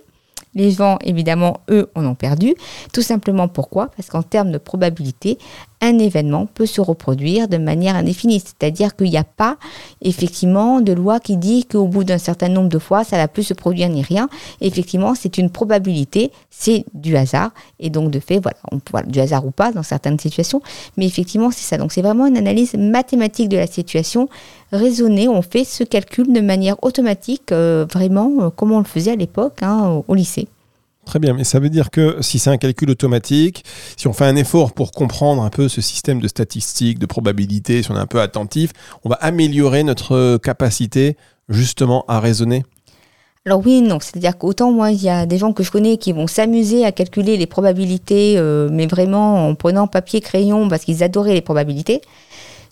les 0.53 0.71
gens, 0.71 0.97
évidemment, 1.03 1.61
eux, 1.69 1.89
en 1.95 2.05
ont 2.05 2.15
perdu. 2.15 2.55
Tout 2.93 3.01
simplement 3.01 3.47
pourquoi? 3.47 3.87
Parce 3.95 4.09
qu'en 4.09 4.23
termes 4.23 4.51
de 4.51 4.57
probabilité, 4.57 5.37
un 5.81 5.97
événement 5.97 6.45
peut 6.45 6.65
se 6.67 6.79
reproduire 6.79 7.47
de 7.47 7.57
manière 7.57 7.95
indéfinie. 7.95 8.39
C'est-à-dire 8.39 8.95
qu'il 8.95 9.09
n'y 9.09 9.17
a 9.17 9.23
pas 9.23 9.57
effectivement 10.01 10.79
de 10.79 10.93
loi 10.93 11.19
qui 11.19 11.37
dit 11.37 11.65
qu'au 11.65 11.87
bout 11.87 12.03
d'un 12.03 12.19
certain 12.19 12.49
nombre 12.49 12.69
de 12.69 12.79
fois, 12.79 13.03
ça 13.03 13.17
va 13.17 13.27
plus 13.27 13.43
se 13.43 13.53
produire 13.53 13.89
ni 13.89 14.03
rien. 14.03 14.29
Effectivement, 14.61 15.15
c'est 15.15 15.37
une 15.37 15.49
probabilité, 15.49 16.31
c'est 16.49 16.85
du 16.93 17.17
hasard. 17.17 17.51
Et 17.79 17.89
donc, 17.89 18.11
de 18.11 18.19
fait, 18.19 18.39
voilà, 18.39 18.57
on 18.71 18.79
peut 18.79 18.91
du 19.07 19.19
hasard 19.19 19.45
ou 19.45 19.51
pas 19.51 19.71
dans 19.71 19.83
certaines 19.83 20.19
situations. 20.19 20.61
Mais 20.97 21.05
effectivement, 21.05 21.51
c'est 21.51 21.63
ça. 21.63 21.77
Donc, 21.77 21.91
c'est 21.91 22.01
vraiment 22.01 22.27
une 22.27 22.37
analyse 22.37 22.75
mathématique 22.75 23.49
de 23.49 23.57
la 23.57 23.67
situation, 23.67 24.29
raisonnée. 24.71 25.27
On 25.27 25.41
fait 25.41 25.63
ce 25.63 25.83
calcul 25.83 26.31
de 26.31 26.41
manière 26.41 26.81
automatique, 26.83 27.51
euh, 27.51 27.85
vraiment, 27.91 28.31
euh, 28.39 28.49
comme 28.49 28.71
on 28.71 28.79
le 28.79 28.85
faisait 28.85 29.11
à 29.11 29.15
l'époque 29.15 29.63
hein, 29.63 30.03
au 30.07 30.13
lycée. 30.13 30.47
Très 31.05 31.19
bien, 31.19 31.33
mais 31.33 31.43
ça 31.43 31.59
veut 31.59 31.69
dire 31.69 31.89
que 31.89 32.17
si 32.21 32.37
c'est 32.37 32.51
un 32.51 32.57
calcul 32.57 32.89
automatique, 32.89 33.65
si 33.97 34.07
on 34.07 34.13
fait 34.13 34.25
un 34.25 34.35
effort 34.35 34.71
pour 34.71 34.91
comprendre 34.91 35.41
un 35.41 35.49
peu 35.49 35.67
ce 35.67 35.81
système 35.81 36.19
de 36.19 36.27
statistiques, 36.27 36.99
de 36.99 37.05
probabilité, 37.05 37.81
si 37.81 37.91
on 37.91 37.95
est 37.95 37.99
un 37.99 38.05
peu 38.05 38.21
attentif, 38.21 38.71
on 39.03 39.09
va 39.09 39.15
améliorer 39.15 39.83
notre 39.83 40.37
capacité 40.37 41.17
justement 41.49 42.05
à 42.07 42.19
raisonner? 42.19 42.63
Alors 43.45 43.61
oui, 43.65 43.81
non, 43.81 43.99
c'est-à-dire 43.99 44.37
qu'autant 44.37 44.71
moi, 44.71 44.91
il 44.91 45.01
y 45.01 45.09
a 45.09 45.25
des 45.25 45.39
gens 45.39 45.51
que 45.51 45.63
je 45.63 45.71
connais 45.71 45.97
qui 45.97 46.13
vont 46.13 46.27
s'amuser 46.27 46.85
à 46.85 46.91
calculer 46.91 47.37
les 47.37 47.47
probabilités, 47.47 48.37
euh, 48.37 48.69
mais 48.71 48.85
vraiment 48.85 49.47
en 49.47 49.55
prenant 49.55 49.87
papier, 49.87 50.21
crayon, 50.21 50.69
parce 50.69 50.83
qu'ils 50.83 51.01
adoraient 51.01 51.33
les 51.33 51.41
probabilités. 51.41 52.01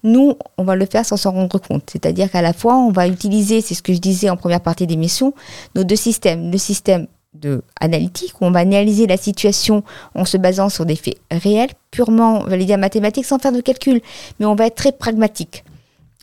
Nous, 0.04 0.36
on 0.60 0.64
va 0.64 0.76
le 0.76 0.86
faire 0.86 1.04
sans 1.04 1.18
s'en 1.18 1.32
rendre 1.32 1.60
compte. 1.60 1.90
C'est-à-dire 1.92 2.30
qu'à 2.30 2.44
la 2.44 2.54
fois, 2.54 2.78
on 2.78 2.92
va 2.92 3.08
utiliser, 3.08 3.62
c'est 3.62 3.74
ce 3.74 3.82
que 3.82 3.94
je 3.94 4.00
disais 4.00 4.30
en 4.30 4.38
première 4.38 4.62
partie 4.62 4.86
d'émission, 4.86 5.34
nos 5.76 5.84
deux 5.84 5.96
systèmes. 5.96 6.52
Le 6.52 6.58
système 6.60 7.08
de 7.34 7.62
analytique 7.80 8.42
où 8.42 8.46
on 8.46 8.52
va 8.52 8.60
analyser 8.60 9.06
la 9.06 9.18
situation 9.18 9.84
en 10.16 10.26
se 10.26 10.38
basant 10.38 10.70
sur 10.70 10.86
des 10.86 10.96
faits 10.96 11.18
réels, 11.32 11.70
purement, 11.92 12.40
on 12.40 12.46
va 12.46 12.58
dire 12.58 12.78
mathématiques, 12.78 13.26
sans 13.26 13.40
faire 13.40 13.52
de 13.52 13.62
calcul, 13.62 14.02
mais 14.40 14.46
on 14.46 14.56
va 14.56 14.68
être 14.68 14.76
très 14.76 14.92
pragmatique. 14.92 15.64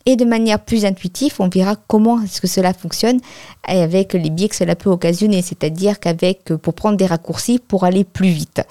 Et 0.06 0.16
de 0.16 0.24
manière 0.24 0.60
plus 0.60 0.84
intuitive, 0.84 1.34
on 1.40 1.48
verra 1.48 1.74
comment 1.88 2.22
est-ce 2.22 2.40
que 2.40 2.46
cela 2.46 2.72
fonctionne 2.72 3.18
avec 3.64 4.12
les 4.12 4.30
biais 4.30 4.48
que 4.48 4.54
cela 4.54 4.76
peut 4.76 4.88
occasionner, 4.88 5.42
c'est-à-dire 5.42 5.98
qu'avec 5.98 6.44
pour 6.44 6.74
prendre 6.74 6.96
des 6.96 7.06
raccourcis 7.06 7.58
pour 7.58 7.82
aller 7.82 8.04
plus 8.04 8.28
vite, 8.28 8.62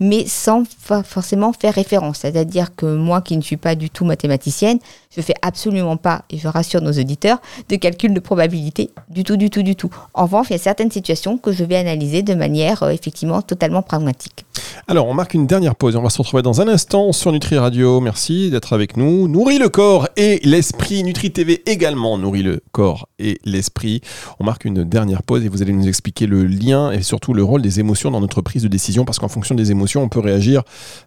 mais 0.00 0.26
sans 0.26 0.64
forcément 1.04 1.54
faire 1.54 1.74
référence. 1.74 2.18
C'est-à-dire 2.18 2.74
que 2.76 2.84
moi 2.84 3.22
qui 3.22 3.36
ne 3.38 3.42
suis 3.42 3.56
pas 3.56 3.74
du 3.74 3.88
tout 3.88 4.04
mathématicienne, 4.04 4.78
je 5.14 5.22
fais 5.22 5.34
absolument 5.42 5.96
pas, 5.96 6.24
et 6.30 6.38
je 6.38 6.48
rassure 6.48 6.82
nos 6.82 6.92
auditeurs, 6.92 7.40
de 7.68 7.76
calcul 7.76 8.12
de 8.12 8.20
probabilité 8.20 8.90
du 9.08 9.24
tout, 9.24 9.36
du 9.36 9.50
tout, 9.50 9.62
du 9.62 9.76
tout. 9.76 9.90
En 10.14 10.24
revanche, 10.24 10.48
il 10.50 10.52
y 10.52 10.56
a 10.56 10.58
certaines 10.58 10.90
situations 10.90 11.38
que 11.38 11.52
je 11.52 11.64
vais 11.64 11.76
analyser 11.76 12.22
de 12.22 12.34
manière 12.34 12.82
euh, 12.82 12.90
effectivement 12.90 13.40
totalement 13.42 13.82
pragmatique. 13.82 14.44
Alors, 14.88 15.06
on 15.06 15.14
marque 15.14 15.34
une 15.34 15.46
dernière 15.46 15.74
pause. 15.74 15.96
On 15.96 16.02
va 16.02 16.10
se 16.10 16.18
retrouver 16.18 16.42
dans 16.42 16.60
un 16.60 16.68
instant 16.68 17.12
sur 17.12 17.32
Nutri 17.32 17.58
Radio. 17.58 18.00
Merci 18.00 18.50
d'être 18.50 18.72
avec 18.72 18.96
nous. 18.96 19.28
Nourrit 19.28 19.58
le 19.58 19.68
corps 19.68 20.08
et 20.16 20.40
l'esprit. 20.44 20.81
Nutri 20.90 21.30
TV 21.30 21.62
également 21.66 22.18
nourrit 22.18 22.42
le 22.42 22.60
corps 22.72 23.08
et 23.18 23.38
l'esprit. 23.44 24.00
On 24.38 24.44
marque 24.44 24.64
une 24.64 24.84
dernière 24.84 25.22
pause 25.22 25.44
et 25.44 25.48
vous 25.48 25.62
allez 25.62 25.72
nous 25.72 25.88
expliquer 25.88 26.26
le 26.26 26.44
lien 26.44 26.90
et 26.90 27.02
surtout 27.02 27.32
le 27.34 27.42
rôle 27.42 27.62
des 27.62 27.80
émotions 27.80 28.10
dans 28.10 28.20
notre 28.20 28.42
prise 28.42 28.62
de 28.62 28.68
décision 28.68 29.04
parce 29.04 29.18
qu'en 29.18 29.28
fonction 29.28 29.54
des 29.54 29.70
émotions, 29.70 30.02
on 30.02 30.08
peut 30.08 30.20
réagir 30.20 30.62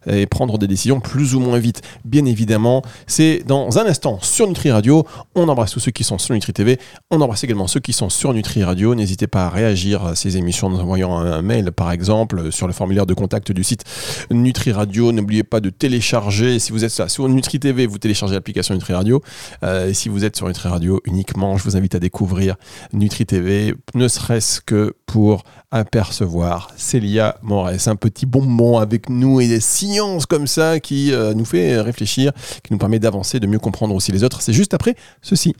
et 0.08 0.26
prendre 0.26 0.58
des 0.58 0.68
décisions 0.68 1.00
plus 1.00 1.36
ou 1.36 1.40
moins 1.40 1.60
vite. 1.60 1.82
Bien 2.06 2.26
évidemment, 2.26 2.82
c'est 3.06 3.44
dans 3.46 3.78
un 3.78 3.86
instant 3.86 4.20
sur 4.22 4.48
Nutri 4.48 4.72
Radio. 4.72 5.06
On 5.36 5.48
embrasse 5.50 5.72
tous 5.72 5.80
ceux 5.80 5.92
qui 5.92 6.04
sont 6.04 6.18
sur 6.18 6.34
Nutri 6.34 6.54
TV. 6.54 6.80
On 7.12 7.22
embrasse 7.22 7.44
également 7.44 7.68
ceux 7.68 7.80
qui 7.80 7.94
sont 7.94 8.10
sur 8.10 8.34
Nutri 8.34 8.64
Radio. 8.64 8.96
N'hésitez 8.96 9.28
pas 9.28 9.46
à 9.46 9.50
réagir 9.50 10.06
à 10.06 10.16
ces 10.16 10.38
émissions 10.38 10.68
en 10.68 10.76
envoyant 10.76 11.18
un 11.18 11.42
mail, 11.42 11.72
par 11.72 11.92
exemple, 11.92 12.52
sur 12.52 12.68
le 12.68 12.74
formulaire 12.74 13.06
de 13.06 13.14
contact 13.14 13.52
du 13.52 13.64
site 13.64 13.84
Nutri 14.32 14.72
Radio. 14.72 15.12
N'oubliez 15.12 15.44
pas 15.44 15.60
de 15.60 15.70
télécharger. 15.70 16.60
Si 16.60 16.72
vous 16.72 16.84
êtes 16.84 17.10
sur 17.10 17.28
Nutri 17.28 17.60
TV, 17.60 17.86
vous 17.86 17.98
téléchargez 17.98 18.34
l'application 18.36 18.74
Nutri 18.74 18.94
Radio. 18.94 19.22
Euh, 19.66 19.90
et 19.90 19.94
si 19.94 20.10
vous 20.10 20.24
êtes 20.24 20.36
sur 20.36 20.48
Nutri 20.48 20.70
Radio 20.70 21.02
uniquement, 21.06 21.58
je 21.58 21.64
vous 21.64 21.76
invite 21.76 21.96
à 21.96 22.00
découvrir 22.00 22.56
Nutri 22.94 23.26
TV, 23.26 23.74
ne 23.96 24.08
serait-ce 24.08 24.62
que 24.62 24.96
pour 25.06 25.44
apercevoir 25.72 26.70
Célia 26.78 27.38
Morès, 27.42 27.88
un 27.88 27.96
petit 27.96 28.26
bonbon 28.26 28.78
avec 28.78 29.10
nous 29.10 29.42
et 29.42 29.48
des 29.48 29.60
sciences 29.60 30.26
comme 30.26 30.48
ça 30.48 30.80
qui 30.80 31.12
euh, 31.12 31.34
nous 31.34 31.46
fait 31.46 31.80
réfléchir, 31.82 32.32
qui 32.64 32.74
nous 32.74 32.80
permet 32.80 33.00
d'avancer, 33.00 33.40
de 33.40 33.48
mieux 33.48 33.60
comprendre 33.60 33.96
aussi 33.96 34.12
les 34.12 34.24
autres. 34.24 34.42
C'est 34.42 34.54
juste 34.54 34.74
après 34.74 34.96
ceci. 35.22 35.56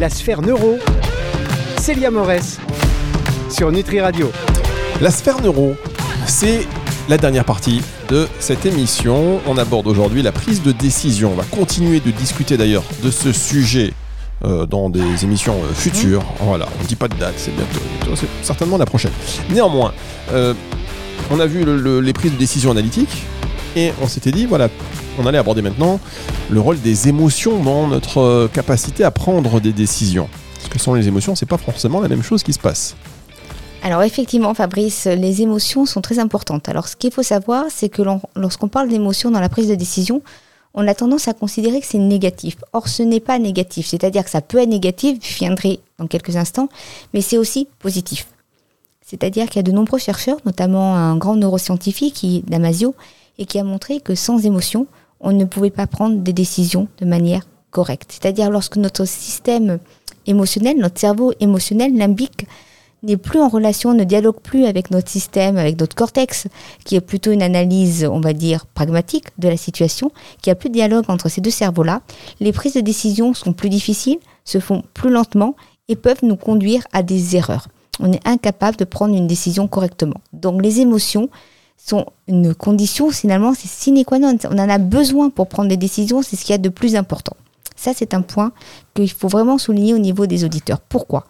La 0.00 0.10
sphère 0.10 0.42
neuro, 0.42 0.78
Célia 1.78 2.10
Morès, 2.10 2.58
sur 3.48 3.70
Nutri 3.70 4.00
Radio. 4.00 4.30
La 5.00 5.10
sphère 5.10 5.40
neuro, 5.40 5.74
c'est 6.26 6.66
la 7.08 7.18
dernière 7.18 7.44
partie 7.44 7.82
de 8.08 8.26
cette 8.38 8.66
émission. 8.66 9.40
On 9.46 9.58
aborde 9.58 9.86
aujourd'hui 9.86 10.22
la 10.22 10.32
prise 10.32 10.62
de 10.62 10.72
décision. 10.72 11.32
On 11.32 11.36
va 11.36 11.44
continuer 11.44 12.00
de 12.00 12.10
discuter 12.10 12.56
d'ailleurs 12.56 12.84
de 13.02 13.10
ce 13.10 13.32
sujet 13.32 13.92
euh, 14.44 14.66
dans 14.66 14.88
des 14.88 15.24
émissions 15.24 15.56
euh, 15.62 15.72
futures. 15.74 16.22
Mmh. 16.22 16.44
Voilà, 16.46 16.68
on 16.78 16.82
ne 16.82 16.88
dit 16.88 16.96
pas 16.96 17.08
de 17.08 17.14
date, 17.14 17.34
c'est 17.36 17.54
bientôt, 17.54 17.80
c'est 18.14 18.28
certainement 18.42 18.78
la 18.78 18.86
prochaine. 18.86 19.12
Néanmoins, 19.50 19.92
euh, 20.32 20.54
on 21.30 21.40
a 21.40 21.46
vu 21.46 21.64
les 22.02 22.12
prises 22.12 22.32
de 22.32 22.38
décision 22.38 22.70
analytiques 22.70 23.22
et 23.76 23.92
on 24.02 24.08
s'était 24.08 24.32
dit, 24.32 24.46
voilà, 24.46 24.68
on 25.18 25.26
allait 25.26 25.38
aborder 25.38 25.62
maintenant 25.62 26.00
le 26.50 26.60
rôle 26.60 26.80
des 26.80 27.08
émotions 27.08 27.62
dans 27.62 27.86
notre 27.86 28.48
capacité 28.52 29.04
à 29.04 29.10
prendre 29.10 29.60
des 29.60 29.72
décisions. 29.72 30.28
Ce 30.62 30.68
que 30.68 30.78
sont 30.78 30.94
les 30.94 31.06
émotions, 31.06 31.34
c'est 31.34 31.46
pas 31.46 31.58
forcément 31.58 32.00
la 32.00 32.08
même 32.08 32.22
chose 32.22 32.42
qui 32.42 32.52
se 32.52 32.58
passe. 32.58 32.96
Alors 33.84 34.02
effectivement, 34.02 34.54
Fabrice, 34.54 35.04
les 35.04 35.42
émotions 35.42 35.84
sont 35.84 36.00
très 36.00 36.18
importantes. 36.18 36.70
Alors 36.70 36.88
ce 36.88 36.96
qu'il 36.96 37.12
faut 37.12 37.22
savoir, 37.22 37.66
c'est 37.68 37.90
que 37.90 38.00
lorsqu'on 38.34 38.68
parle 38.68 38.88
d'émotions 38.88 39.30
dans 39.30 39.40
la 39.40 39.50
prise 39.50 39.68
de 39.68 39.74
décision, 39.74 40.22
on 40.72 40.88
a 40.88 40.94
tendance 40.94 41.28
à 41.28 41.34
considérer 41.34 41.82
que 41.82 41.86
c'est 41.86 41.98
négatif. 41.98 42.56
Or, 42.72 42.88
ce 42.88 43.02
n'est 43.02 43.20
pas 43.20 43.38
négatif. 43.38 43.86
C'est-à-dire 43.86 44.24
que 44.24 44.30
ça 44.30 44.40
peut 44.40 44.56
être 44.56 44.70
négatif, 44.70 45.18
je 45.20 45.36
viendrai 45.36 45.80
dans 45.98 46.06
quelques 46.06 46.34
instants, 46.36 46.70
mais 47.12 47.20
c'est 47.20 47.36
aussi 47.36 47.68
positif. 47.78 48.26
C'est-à-dire 49.02 49.48
qu'il 49.48 49.56
y 49.56 49.58
a 49.58 49.62
de 49.62 49.70
nombreux 49.70 49.98
chercheurs, 49.98 50.38
notamment 50.46 50.96
un 50.96 51.18
grand 51.18 51.36
neuroscientifique, 51.36 52.24
Damasio, 52.48 52.94
et 53.36 53.44
qui 53.44 53.58
a 53.58 53.64
montré 53.64 54.00
que 54.00 54.14
sans 54.14 54.46
émotion, 54.46 54.86
on 55.20 55.32
ne 55.32 55.44
pouvait 55.44 55.68
pas 55.68 55.86
prendre 55.86 56.16
des 56.16 56.32
décisions 56.32 56.88
de 57.00 57.04
manière 57.04 57.42
correcte. 57.70 58.12
C'est-à-dire 58.12 58.48
lorsque 58.48 58.78
notre 58.78 59.04
système 59.04 59.78
émotionnel, 60.26 60.78
notre 60.78 60.98
cerveau 60.98 61.34
émotionnel, 61.38 61.94
limbique, 61.94 62.46
n'est 63.04 63.16
plus 63.16 63.40
en 63.40 63.48
relation, 63.48 63.94
ne 63.94 64.04
dialogue 64.04 64.40
plus 64.40 64.66
avec 64.66 64.90
notre 64.90 65.08
système, 65.08 65.56
avec 65.56 65.80
notre 65.80 65.94
cortex, 65.94 66.46
qui 66.84 66.96
est 66.96 67.00
plutôt 67.00 67.32
une 67.32 67.42
analyse, 67.42 68.04
on 68.10 68.20
va 68.20 68.32
dire, 68.32 68.66
pragmatique 68.66 69.26
de 69.38 69.48
la 69.48 69.56
situation, 69.56 70.10
qui 70.42 70.50
a 70.50 70.54
plus 70.54 70.68
de 70.68 70.74
dialogue 70.74 71.04
entre 71.08 71.28
ces 71.28 71.40
deux 71.40 71.50
cerveaux-là, 71.50 72.02
les 72.40 72.52
prises 72.52 72.74
de 72.74 72.80
décision 72.80 73.34
sont 73.34 73.52
plus 73.52 73.68
difficiles, 73.68 74.18
se 74.44 74.58
font 74.58 74.82
plus 74.94 75.10
lentement 75.10 75.56
et 75.88 75.96
peuvent 75.96 76.22
nous 76.22 76.36
conduire 76.36 76.82
à 76.92 77.02
des 77.02 77.36
erreurs. 77.36 77.68
On 78.00 78.12
est 78.12 78.26
incapable 78.26 78.76
de 78.76 78.84
prendre 78.84 79.14
une 79.14 79.26
décision 79.26 79.68
correctement. 79.68 80.20
Donc 80.32 80.62
les 80.62 80.80
émotions 80.80 81.28
sont 81.76 82.06
une 82.28 82.54
condition, 82.54 83.10
finalement, 83.10 83.54
c'est 83.54 83.68
sine 83.68 84.04
qua 84.04 84.18
non. 84.18 84.36
On 84.50 84.58
en 84.58 84.68
a 84.68 84.78
besoin 84.78 85.30
pour 85.30 85.48
prendre 85.48 85.68
des 85.68 85.76
décisions, 85.76 86.22
c'est 86.22 86.36
ce 86.36 86.44
qu'il 86.44 86.52
y 86.52 86.54
a 86.54 86.58
de 86.58 86.68
plus 86.68 86.96
important. 86.96 87.36
Ça, 87.76 87.92
c'est 87.94 88.14
un 88.14 88.22
point 88.22 88.52
qu'il 88.94 89.10
faut 89.10 89.28
vraiment 89.28 89.58
souligner 89.58 89.94
au 89.94 89.98
niveau 89.98 90.26
des 90.26 90.44
auditeurs. 90.44 90.80
Pourquoi? 90.80 91.26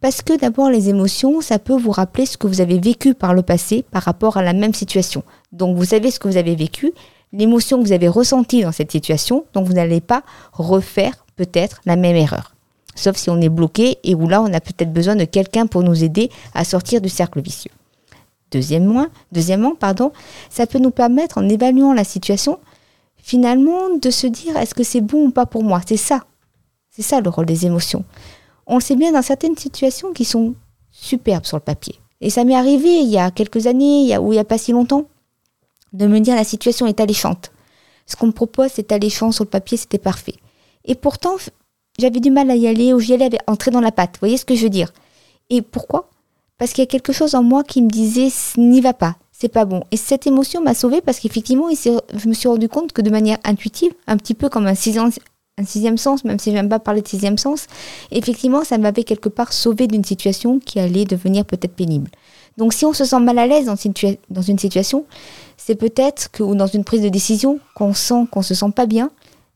Parce 0.00 0.22
que 0.22 0.38
d'abord, 0.38 0.70
les 0.70 0.88
émotions, 0.88 1.40
ça 1.40 1.58
peut 1.58 1.76
vous 1.76 1.90
rappeler 1.90 2.24
ce 2.24 2.36
que 2.36 2.46
vous 2.46 2.60
avez 2.60 2.78
vécu 2.78 3.14
par 3.14 3.34
le 3.34 3.42
passé 3.42 3.84
par 3.90 4.02
rapport 4.02 4.36
à 4.36 4.42
la 4.42 4.52
même 4.52 4.74
situation. 4.74 5.24
Donc, 5.52 5.76
vous 5.76 5.86
savez 5.86 6.10
ce 6.10 6.20
que 6.20 6.28
vous 6.28 6.36
avez 6.36 6.54
vécu, 6.54 6.92
l'émotion 7.32 7.78
que 7.78 7.86
vous 7.86 7.92
avez 7.92 8.08
ressentie 8.08 8.62
dans 8.62 8.72
cette 8.72 8.92
situation, 8.92 9.44
donc 9.54 9.66
vous 9.66 9.72
n'allez 9.72 10.00
pas 10.00 10.22
refaire 10.52 11.26
peut-être 11.36 11.80
la 11.84 11.96
même 11.96 12.16
erreur. 12.16 12.54
Sauf 12.94 13.16
si 13.16 13.28
on 13.30 13.40
est 13.40 13.48
bloqué 13.48 13.98
et 14.04 14.14
où 14.14 14.28
là, 14.28 14.40
on 14.40 14.52
a 14.52 14.60
peut-être 14.60 14.92
besoin 14.92 15.16
de 15.16 15.24
quelqu'un 15.24 15.66
pour 15.66 15.82
nous 15.82 16.04
aider 16.04 16.30
à 16.54 16.64
sortir 16.64 17.00
du 17.00 17.08
cercle 17.08 17.40
vicieux. 17.40 17.70
Deuxièmement, 18.50 19.06
deuxièmement 19.32 19.74
pardon, 19.74 20.12
ça 20.48 20.66
peut 20.66 20.78
nous 20.78 20.90
permettre, 20.90 21.38
en 21.38 21.48
évaluant 21.48 21.92
la 21.92 22.04
situation, 22.04 22.58
finalement, 23.16 23.96
de 24.00 24.10
se 24.10 24.26
dire 24.26 24.56
est-ce 24.56 24.74
que 24.74 24.84
c'est 24.84 25.00
bon 25.00 25.26
ou 25.26 25.30
pas 25.30 25.44
pour 25.44 25.62
moi? 25.64 25.80
C'est 25.86 25.96
ça. 25.96 26.24
C'est 26.90 27.02
ça 27.02 27.20
le 27.20 27.28
rôle 27.30 27.46
des 27.46 27.66
émotions 27.66 28.04
on 28.68 28.76
le 28.76 28.80
sait 28.80 28.96
bien 28.96 29.12
dans 29.12 29.22
certaines 29.22 29.56
situations 29.56 30.12
qui 30.12 30.24
sont 30.24 30.54
superbes 30.92 31.46
sur 31.46 31.56
le 31.56 31.62
papier. 31.62 31.98
Et 32.20 32.30
ça 32.30 32.44
m'est 32.44 32.54
arrivé 32.54 33.00
il 33.00 33.08
y 33.08 33.18
a 33.18 33.30
quelques 33.30 33.66
années, 33.66 34.16
ou 34.18 34.32
il 34.32 34.36
n'y 34.36 34.38
a 34.38 34.44
pas 34.44 34.58
si 34.58 34.72
longtemps, 34.72 35.06
de 35.92 36.06
me 36.06 36.20
dire 36.20 36.36
la 36.36 36.44
situation 36.44 36.86
est 36.86 37.00
alléchante. 37.00 37.50
Ce 38.06 38.14
qu'on 38.14 38.26
me 38.26 38.32
propose, 38.32 38.70
c'est 38.74 38.92
alléchant 38.92 39.32
sur 39.32 39.44
le 39.44 39.50
papier, 39.50 39.78
c'était 39.78 39.98
parfait. 39.98 40.34
Et 40.84 40.94
pourtant, 40.94 41.36
j'avais 41.98 42.20
du 42.20 42.30
mal 42.30 42.50
à 42.50 42.56
y 42.56 42.66
aller, 42.66 42.92
ou 42.92 43.00
j'y 43.00 43.14
allais 43.14 43.30
entrer 43.46 43.70
dans 43.70 43.80
la 43.80 43.92
pâte. 43.92 44.12
Vous 44.14 44.20
voyez 44.20 44.36
ce 44.36 44.44
que 44.44 44.54
je 44.54 44.64
veux 44.64 44.70
dire? 44.70 44.92
Et 45.50 45.62
pourquoi? 45.62 46.10
Parce 46.58 46.72
qu'il 46.72 46.82
y 46.82 46.86
a 46.86 46.90
quelque 46.90 47.12
chose 47.12 47.34
en 47.34 47.42
moi 47.42 47.64
qui 47.64 47.80
me 47.80 47.88
disait 47.88 48.28
n'y 48.56 48.80
va 48.80 48.92
pas, 48.92 49.16
c'est 49.32 49.48
pas 49.48 49.64
bon. 49.64 49.84
Et 49.92 49.96
cette 49.96 50.26
émotion 50.26 50.60
m'a 50.60 50.74
sauvée 50.74 51.00
parce 51.00 51.20
qu'effectivement, 51.20 51.68
je 51.70 52.28
me 52.28 52.34
suis 52.34 52.48
rendu 52.48 52.68
compte 52.68 52.92
que 52.92 53.00
de 53.00 53.10
manière 53.10 53.38
intuitive, 53.44 53.92
un 54.08 54.16
petit 54.16 54.34
peu 54.34 54.48
comme 54.48 54.66
un 54.66 54.74
un 55.58 55.64
sixième 55.64 55.98
sens, 55.98 56.24
même 56.24 56.38
si 56.38 56.52
j'aime 56.52 56.68
pas 56.68 56.78
parler 56.78 57.02
de 57.02 57.08
sixième 57.08 57.36
sens, 57.36 57.66
effectivement, 58.10 58.64
ça 58.64 58.78
m'avait 58.78 59.04
quelque 59.04 59.28
part 59.28 59.52
sauvé 59.52 59.86
d'une 59.86 60.04
situation 60.04 60.60
qui 60.60 60.78
allait 60.78 61.04
devenir 61.04 61.44
peut-être 61.44 61.74
pénible. 61.74 62.10
Donc 62.56 62.72
si 62.72 62.84
on 62.84 62.92
se 62.92 63.04
sent 63.04 63.20
mal 63.20 63.38
à 63.38 63.46
l'aise 63.46 63.66
dans, 63.66 64.42
une 64.42 64.58
situation, 64.58 65.04
c'est 65.56 65.76
peut-être 65.76 66.30
que, 66.30 66.42
ou 66.42 66.54
dans 66.54 66.66
une 66.66 66.84
prise 66.84 67.02
de 67.02 67.08
décision, 67.08 67.60
qu'on 67.74 67.94
sent 67.94 68.26
qu'on 68.30 68.42
se 68.42 68.54
sent 68.54 68.70
pas 68.74 68.86
bien, 68.86 69.10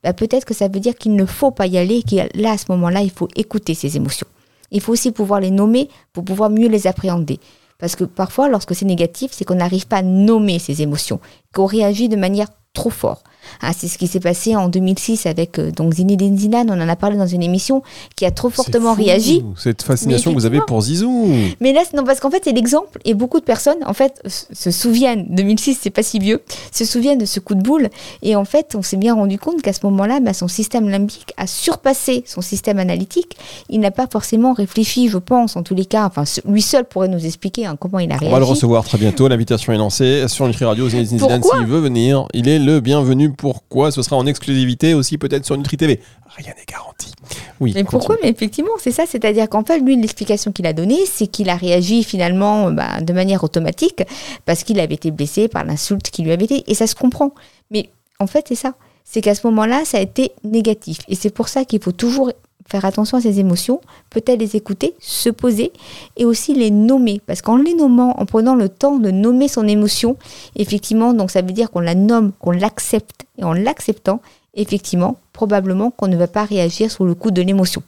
bah 0.05 0.13
peut-être 0.13 0.45
que 0.45 0.55
ça 0.55 0.69
veut 0.69 0.81
dire 0.81 0.95
qu'il 0.97 1.15
ne 1.15 1.25
faut 1.25 1.51
pas 1.51 1.67
y 1.67 1.79
aller, 1.79 2.03
que 2.03 2.17
là, 2.41 2.53
à 2.53 2.59
ce 2.59 2.67
moment-là, 2.71 3.01
il 3.03 3.11
faut 3.11 3.29
écouter 3.37 3.75
ses 3.75 3.97
émotions. 3.97 4.27
Il 4.71 4.81
faut 4.81 4.93
aussi 4.93 5.13
pouvoir 5.13 5.41
les 5.41 5.51
nommer 5.51 5.89
pour 6.13 6.25
pouvoir 6.25 6.51
mieux 6.51 6.69
les 6.69 6.87
appréhender. 6.87 7.39
Parce 7.79 7.97
que 7.97 8.05
parfois, 8.05 8.49
lorsque 8.49 8.75
c'est 8.75 8.85
négatif, 8.85 9.33
c'est 9.33 9.45
qu'on 9.45 9.57
n'arrive 9.57 9.87
pas 9.87 9.99
à 9.99 10.03
nommer 10.03 10.59
ses 10.59 10.83
émotions, 10.83 11.21
qu'on 11.53 11.67
réagit 11.67 12.09
de 12.09 12.17
manière 12.17 12.49
trop 12.73 12.91
forte. 12.91 13.25
Ah, 13.61 13.73
c'est 13.77 13.89
ce 13.89 13.99
qui 13.99 14.07
s'est 14.07 14.21
passé 14.21 14.57
en 14.57 14.69
2006 14.69 15.27
avec 15.27 15.59
euh, 15.59 15.71
donc 15.71 15.95
Zinedine 15.95 16.39
Zidane, 16.39 16.71
on 16.71 16.81
en 16.81 16.89
a 16.89 16.97
parlé 16.97 17.17
dans 17.17 17.27
une 17.27 17.43
émission, 17.43 17.83
qui 18.17 18.25
a 18.25 18.31
trop 18.31 18.51
fortement 18.51 18.95
réagi. 18.95 19.45
Cette 19.57 19.83
fascination 19.83 20.31
que 20.33 20.37
vous 20.37 20.47
avez 20.47 20.61
pour 20.67 20.81
Zizou. 20.83 21.29
Mais 21.61 21.73
là, 21.73 21.83
non, 21.95 22.05
parce 22.05 22.21
qu'en 22.21 22.31
fait, 22.31 22.43
c'est 22.45 22.53
l'exemple, 22.53 22.99
et 23.05 23.15
beaucoup 23.15 23.41
de 23.41 23.45
personnes, 23.45 23.79
en 23.87 23.95
fait, 23.95 24.23
se 24.27 24.71
souviennent, 24.71 25.27
2006, 25.31 25.79
c'est 25.83 25.91
pas 25.91 26.03
si 26.03 26.19
vieux, 26.19 26.43
se 26.73 26.85
souviennent 26.85 27.19
de 27.19 27.25
ce 27.25 27.41
coup 27.41 27.55
de 27.55 27.63
boule, 27.63 27.89
et 28.23 28.37
en 28.37 28.45
fait, 28.45 28.75
on 28.75 28.83
s'est 28.83 28.97
bien 28.97 29.15
rendu 29.15 29.39
compte 29.39 29.63
qu'à 29.63 29.73
ce 29.73 29.81
moment-là, 29.85 30.21
bah, 30.21 30.33
son 30.33 30.49
système 30.49 30.89
limbique 30.89 31.33
a 31.37 31.47
surpassé 31.47 32.25
son 32.27 32.41
système 32.41 32.79
analytique. 32.79 33.37
Il 33.69 33.81
n'a 33.81 33.91
pas 33.91 34.07
forcément 34.11 34.53
réfléchi, 34.53 35.09
je 35.09 35.19
pense, 35.19 35.57
en 35.57 35.63
tous 35.63 35.75
les 35.75 35.85
cas, 35.85 36.07
enfin, 36.07 36.25
lui 36.49 36.63
seul 36.63 36.85
pourrait 36.85 37.09
nous 37.09 37.25
expliquer 37.25 37.67
hein, 37.67 37.77
comment 37.79 37.99
il 37.99 38.11
a 38.11 38.17
réagi. 38.17 38.27
On 38.27 38.33
va 38.33 38.39
le 38.39 38.45
recevoir 38.45 38.85
très 38.85 38.99
bientôt, 38.99 39.29
l'invitation 39.29 39.73
est 39.73 39.79
lancée 39.79 40.27
sur 40.29 40.47
Nutri 40.47 40.65
Radio, 40.65 40.89
Zinedine 40.89 41.19
Zidane, 41.19 41.43
s'il 41.43 41.67
veut 41.67 41.81
venir, 41.81 42.27
il 42.33 42.49
est 42.49 42.59
le 42.59 42.81
bienvenu 42.81 43.31
pourquoi 43.43 43.91
ce 43.91 44.03
sera 44.03 44.15
en 44.15 44.25
exclusivité 44.25 44.95
aussi 44.95 45.19
peut-être 45.19 45.45
sur 45.45 45.57
Nutri 45.57 45.77
TV. 45.77 45.99
Rien 46.37 46.53
n'est 46.57 46.65
garanti. 46.65 47.13
Oui. 47.59 47.73
Mais 47.75 47.83
pourquoi? 47.83 48.17
Mais 48.23 48.29
effectivement, 48.29 48.71
c'est 48.79 48.93
ça. 48.93 49.03
C'est-à-dire 49.05 49.49
qu'en 49.49 49.65
fait, 49.65 49.81
lui, 49.81 50.01
l'explication 50.01 50.53
qu'il 50.53 50.65
a 50.65 50.73
donnée, 50.73 51.05
c'est 51.07 51.27
qu'il 51.27 51.51
a 51.51 51.57
réagi 51.57 52.05
finalement 52.05 52.71
bah, 52.71 53.01
de 53.01 53.13
manière 53.13 53.43
automatique 53.43 54.05
parce 54.45 54.63
qu'il 54.63 54.79
avait 54.79 54.95
été 54.95 55.11
blessé 55.11 55.49
par 55.49 55.65
l'insulte 55.65 56.09
qui 56.13 56.23
lui 56.23 56.31
avait 56.31 56.45
été. 56.45 56.63
Et 56.69 56.75
ça 56.75 56.87
se 56.87 56.95
comprend. 56.95 57.35
Mais 57.73 57.91
en 58.21 58.29
fait, 58.29 58.45
c'est 58.47 58.55
ça. 58.55 58.75
C'est 59.03 59.23
qu'à 59.23 59.35
ce 59.35 59.45
moment-là, 59.49 59.85
ça 59.85 59.99
a 59.99 60.03
été 60.03 60.31
négatif. 60.45 60.99
Et 61.09 61.17
c'est 61.17 61.35
pour 61.35 61.49
ça 61.49 61.65
qu'il 61.65 61.83
faut 61.83 61.91
toujours 61.91 62.31
faire 62.69 62.85
attention 62.85 63.19
à 63.19 63.21
ses 63.21 63.41
émotions, 63.41 63.81
peut-être 64.11 64.41
les 64.41 64.57
écouter, 64.57 64.95
se 65.01 65.31
poser 65.31 65.73
et 66.17 66.25
aussi 66.25 66.55
les 66.55 66.71
nommer? 66.71 67.21
Parce 67.27 67.43
qu'en 67.43 67.57
les 67.57 67.75
nommant, 67.75 68.19
en 68.21 68.27
prenant 68.27 68.55
le 68.55 68.69
temps 68.69 68.99
de 68.99 69.11
nommer 69.11 69.49
son 69.49 69.67
émotion, 69.67 70.17
effectivement, 70.57 71.13
donc 71.13 71.31
ça 71.31 71.43
veut 71.43 71.53
dire 71.53 71.71
qu'on 71.71 71.81
la 71.81 71.95
nomme, 71.95 72.33
qu'on 72.39 72.51
l'accepte. 72.51 73.27
Et 73.39 73.45
en 73.45 73.53
l'acceptant, 73.53 74.21
effectivement, 74.55 75.17
probablement 75.33 75.91
qu'on 75.91 76.09
ne 76.09 76.17
va 76.17 76.27
pas 76.27 76.45
réagir 76.45 76.91
sous 76.91 77.05
le 77.05 77.15
coup 77.15 77.31
de 77.31 77.43
l'émotion. 77.43 77.83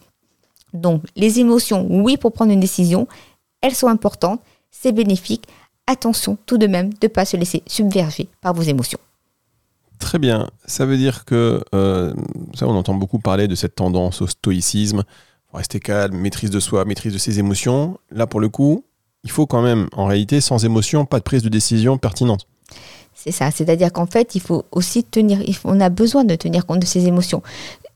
Donc 0.72 1.02
les 1.16 1.40
émotions, 1.40 1.86
oui, 1.88 2.16
pour 2.16 2.32
prendre 2.32 2.52
une 2.52 2.60
décision, 2.60 3.06
elles 3.60 3.74
sont 3.74 3.88
importantes, 3.88 4.40
c'est 4.70 4.92
bénéfique. 4.92 5.46
Attention 5.86 6.36
tout 6.46 6.58
de 6.58 6.66
même 6.66 6.90
de 6.94 6.98
ne 7.02 7.08
pas 7.08 7.24
se 7.24 7.36
laisser 7.36 7.62
submerger 7.66 8.28
par 8.40 8.54
vos 8.54 8.62
émotions. 8.62 8.98
Très 9.98 10.18
bien. 10.18 10.48
Ça 10.66 10.86
veut 10.86 10.96
dire 10.96 11.24
que, 11.24 11.62
euh, 11.74 12.12
ça, 12.54 12.66
on 12.66 12.76
entend 12.76 12.94
beaucoup 12.94 13.18
parler 13.18 13.48
de 13.48 13.54
cette 13.54 13.74
tendance 13.74 14.22
au 14.22 14.26
stoïcisme, 14.26 15.04
rester 15.52 15.80
calme, 15.80 16.16
maîtrise 16.16 16.50
de 16.50 16.60
soi, 16.60 16.84
maîtrise 16.84 17.12
de 17.12 17.18
ses 17.18 17.38
émotions. 17.38 17.98
Là, 18.10 18.26
pour 18.26 18.40
le 18.40 18.48
coup, 18.48 18.84
il 19.22 19.30
faut 19.30 19.46
quand 19.46 19.62
même, 19.62 19.88
en 19.92 20.06
réalité, 20.06 20.40
sans 20.40 20.64
émotion, 20.64 21.06
pas 21.06 21.18
de 21.18 21.24
prise 21.24 21.42
de 21.42 21.48
décision 21.48 21.96
pertinente. 21.98 22.46
C'est 23.14 23.30
ça. 23.30 23.50
C'est-à-dire 23.50 23.92
qu'en 23.92 24.06
fait, 24.06 24.34
il 24.34 24.40
faut 24.40 24.64
aussi 24.72 25.04
tenir, 25.04 25.40
on 25.64 25.80
a 25.80 25.88
besoin 25.88 26.24
de 26.24 26.34
tenir 26.34 26.66
compte 26.66 26.80
de 26.80 26.86
ses 26.86 27.06
émotions. 27.06 27.42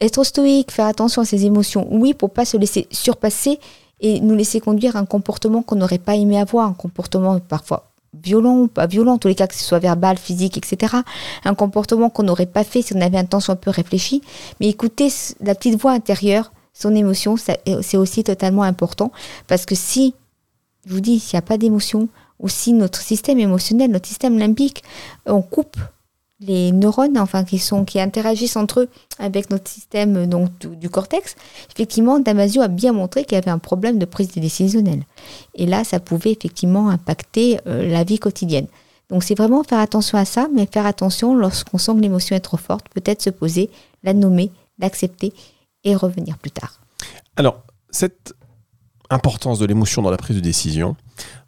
Être 0.00 0.24
stoïque, 0.24 0.70
faire 0.70 0.86
attention 0.86 1.22
à 1.22 1.24
ses 1.24 1.44
émotions, 1.44 1.88
oui, 1.90 2.14
pour 2.14 2.30
pas 2.30 2.44
se 2.44 2.56
laisser 2.56 2.86
surpasser 2.90 3.58
et 4.00 4.20
nous 4.20 4.36
laisser 4.36 4.60
conduire 4.60 4.96
un 4.96 5.04
comportement 5.04 5.62
qu'on 5.62 5.76
n'aurait 5.76 5.98
pas 5.98 6.14
aimé 6.14 6.38
avoir, 6.38 6.68
un 6.68 6.72
comportement 6.72 7.40
parfois 7.40 7.90
violent 8.22 8.56
ou 8.58 8.68
pas 8.68 8.86
violent, 8.86 9.14
en 9.14 9.18
tous 9.18 9.28
les 9.28 9.34
cas 9.34 9.46
que 9.46 9.54
ce 9.54 9.64
soit 9.64 9.78
verbal, 9.78 10.18
physique, 10.18 10.56
etc. 10.56 10.96
Un 11.44 11.54
comportement 11.54 12.10
qu'on 12.10 12.22
n'aurait 12.22 12.46
pas 12.46 12.64
fait 12.64 12.82
si 12.82 12.94
on 12.94 13.00
avait 13.00 13.18
un 13.18 13.24
temps 13.24 13.48
un 13.48 13.56
peu 13.56 13.70
réfléchi. 13.70 14.22
Mais 14.60 14.68
écouter 14.68 15.08
la 15.40 15.54
petite 15.54 15.80
voix 15.80 15.92
intérieure, 15.92 16.52
son 16.72 16.94
émotion, 16.94 17.36
c'est 17.36 17.96
aussi 17.96 18.24
totalement 18.24 18.62
important. 18.62 19.10
Parce 19.46 19.66
que 19.66 19.74
si, 19.74 20.14
je 20.86 20.94
vous 20.94 21.00
dis, 21.00 21.18
s'il 21.18 21.36
n'y 21.36 21.38
a 21.38 21.42
pas 21.42 21.58
d'émotion, 21.58 22.08
ou 22.38 22.48
si 22.48 22.72
notre 22.72 23.00
système 23.00 23.40
émotionnel, 23.40 23.90
notre 23.90 24.06
système 24.06 24.38
limbique, 24.38 24.84
on 25.26 25.42
coupe 25.42 25.76
les 26.40 26.70
neurones, 26.70 27.18
enfin 27.18 27.44
qui 27.44 27.58
sont 27.58 27.84
qui 27.84 28.00
interagissent 28.00 28.56
entre 28.56 28.80
eux 28.80 28.88
avec 29.18 29.50
notre 29.50 29.68
système 29.68 30.26
donc 30.26 30.50
du, 30.58 30.88
cortex, 30.88 31.34
effectivement, 31.72 32.20
Damasio 32.20 32.62
a 32.62 32.68
bien 32.68 32.92
montré 32.92 33.24
qu'il 33.24 33.34
y 33.34 33.38
avait 33.38 33.50
un 33.50 33.58
problème 33.58 33.98
de 33.98 34.04
prise 34.04 34.32
de 34.32 34.40
décisionnelle. 34.40 35.02
Et 35.54 35.66
là, 35.66 35.82
ça 35.84 35.98
pouvait 35.98 36.32
effectivement 36.32 36.90
impacter 36.90 37.58
euh, 37.66 37.88
la 37.88 38.04
vie 38.04 38.18
quotidienne. 38.18 38.66
Donc 39.08 39.24
c'est 39.24 39.34
vraiment 39.34 39.64
faire 39.64 39.80
attention 39.80 40.18
à 40.18 40.24
ça, 40.24 40.48
mais 40.54 40.66
faire 40.66 40.86
attention 40.86 41.34
lorsqu'on 41.34 41.78
sent 41.78 41.94
que 41.94 42.00
l'émotion 42.00 42.36
est 42.36 42.40
trop 42.40 42.56
forte, 42.56 42.86
peut-être 42.94 43.22
se 43.22 43.30
poser, 43.30 43.70
la 44.04 44.14
nommer, 44.14 44.52
l'accepter 44.78 45.32
et 45.84 45.96
revenir 45.96 46.38
plus 46.38 46.50
tard. 46.50 46.80
Alors, 47.36 47.62
cette 47.90 48.34
importance 49.10 49.58
de 49.58 49.66
l'émotion 49.66 50.02
dans 50.02 50.10
la 50.10 50.18
prise 50.18 50.36
de 50.36 50.42
décision, 50.42 50.94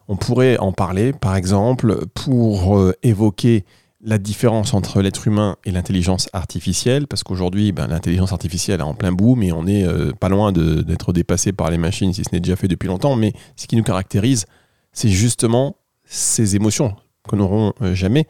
on 0.08 0.16
pourrait 0.16 0.58
en 0.58 0.72
parler, 0.72 1.12
par 1.12 1.36
exemple, 1.36 2.06
pour 2.14 2.78
euh, 2.78 2.92
évoquer 3.02 3.64
la 4.02 4.18
différence 4.18 4.72
entre 4.72 5.02
l'être 5.02 5.26
humain 5.26 5.56
et 5.64 5.70
l'intelligence 5.70 6.28
artificielle, 6.32 7.06
parce 7.06 7.22
qu'aujourd'hui, 7.22 7.72
ben, 7.72 7.86
l'intelligence 7.86 8.32
artificielle 8.32 8.80
est 8.80 8.84
en 8.84 8.94
plein 8.94 9.12
bout, 9.12 9.34
mais 9.34 9.52
on 9.52 9.64
n'est 9.64 9.84
euh, 9.84 10.12
pas 10.12 10.28
loin 10.28 10.52
d'être 10.52 11.12
dépassé 11.12 11.52
par 11.52 11.70
les 11.70 11.78
machines, 11.78 12.12
si 12.12 12.24
ce 12.24 12.30
n'est 12.32 12.40
déjà 12.40 12.56
fait 12.56 12.68
depuis 12.68 12.86
longtemps. 12.86 13.16
Mais 13.16 13.32
ce 13.56 13.66
qui 13.66 13.76
nous 13.76 13.82
caractérise, 13.82 14.46
c'est 14.92 15.10
justement 15.10 15.76
ces 16.04 16.56
émotions 16.56 16.96
que 17.28 17.36
n'auront 17.36 17.74
euh, 17.82 17.94
jamais. 17.94 18.26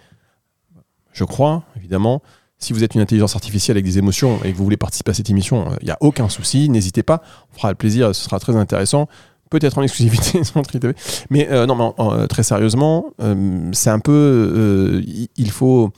Je 1.12 1.24
crois, 1.24 1.62
évidemment, 1.76 2.20
si 2.58 2.72
vous 2.72 2.84
êtes 2.84 2.94
une 2.94 3.00
intelligence 3.00 3.36
artificielle 3.36 3.76
avec 3.76 3.84
des 3.84 3.98
émotions 3.98 4.42
et 4.44 4.52
que 4.52 4.56
vous 4.56 4.64
voulez 4.64 4.76
participer 4.76 5.12
à 5.12 5.14
cette 5.14 5.30
émission, 5.30 5.72
il 5.80 5.86
n'y 5.86 5.92
a 5.92 5.98
aucun 6.00 6.28
souci, 6.28 6.68
n'hésitez 6.68 7.02
pas, 7.02 7.22
on 7.52 7.56
fera 7.56 7.70
le 7.70 7.74
plaisir, 7.74 8.14
ce 8.14 8.24
sera 8.24 8.38
très 8.38 8.56
intéressant 8.56 9.08
peut-être 9.50 9.78
en 9.78 9.82
exclusivité 9.82 10.42
sur 10.44 10.62
TV. 10.62 10.94
Mais 11.28 11.48
euh, 11.50 11.66
non, 11.66 11.74
mais 11.74 12.04
euh, 12.04 12.26
très 12.26 12.42
sérieusement, 12.42 13.06
euh, 13.20 13.68
c'est 13.72 13.90
un 13.90 13.98
peu. 13.98 15.02
il 15.36 15.50
faut. 15.50 15.90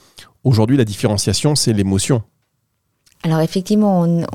Aujourd'hui, 0.44 0.76
la 0.76 0.84
différenciation, 0.84 1.54
c'est 1.54 1.72
l'émotion. 1.72 2.22
Alors 3.22 3.38
effectivement, 3.38 4.04
nous, 4.08 4.26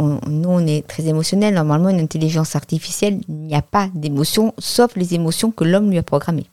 on 0.49 0.65
est 0.65 0.87
très 0.87 1.07
émotionnel. 1.07 1.53
Normalement, 1.53 1.89
une 1.89 1.99
intelligence 1.99 2.55
artificielle, 2.55 3.19
il 3.27 3.35
n'y 3.35 3.55
a 3.55 3.61
pas 3.61 3.89
d'émotion, 3.93 4.53
sauf 4.57 4.95
les 4.95 5.13
émotions 5.13 5.51
que 5.51 5.65
l'homme 5.65 5.89
lui 5.89 5.97
a 5.97 6.03
programmées. 6.03 6.45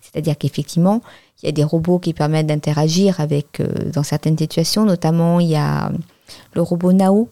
C'est-à-dire 0.00 0.38
qu'effectivement, 0.38 1.02
il 1.42 1.46
y 1.46 1.48
a 1.50 1.52
des 1.52 1.64
robots 1.64 1.98
qui 1.98 2.14
permettent 2.14 2.46
d'interagir 2.46 3.20
avec, 3.20 3.60
dans 3.92 4.02
certaines 4.02 4.38
situations, 4.38 4.86
notamment 4.86 5.38
il 5.38 5.48
y 5.48 5.56
a 5.56 5.92
le 6.54 6.62
robot 6.62 6.94
Nao, 6.94 7.28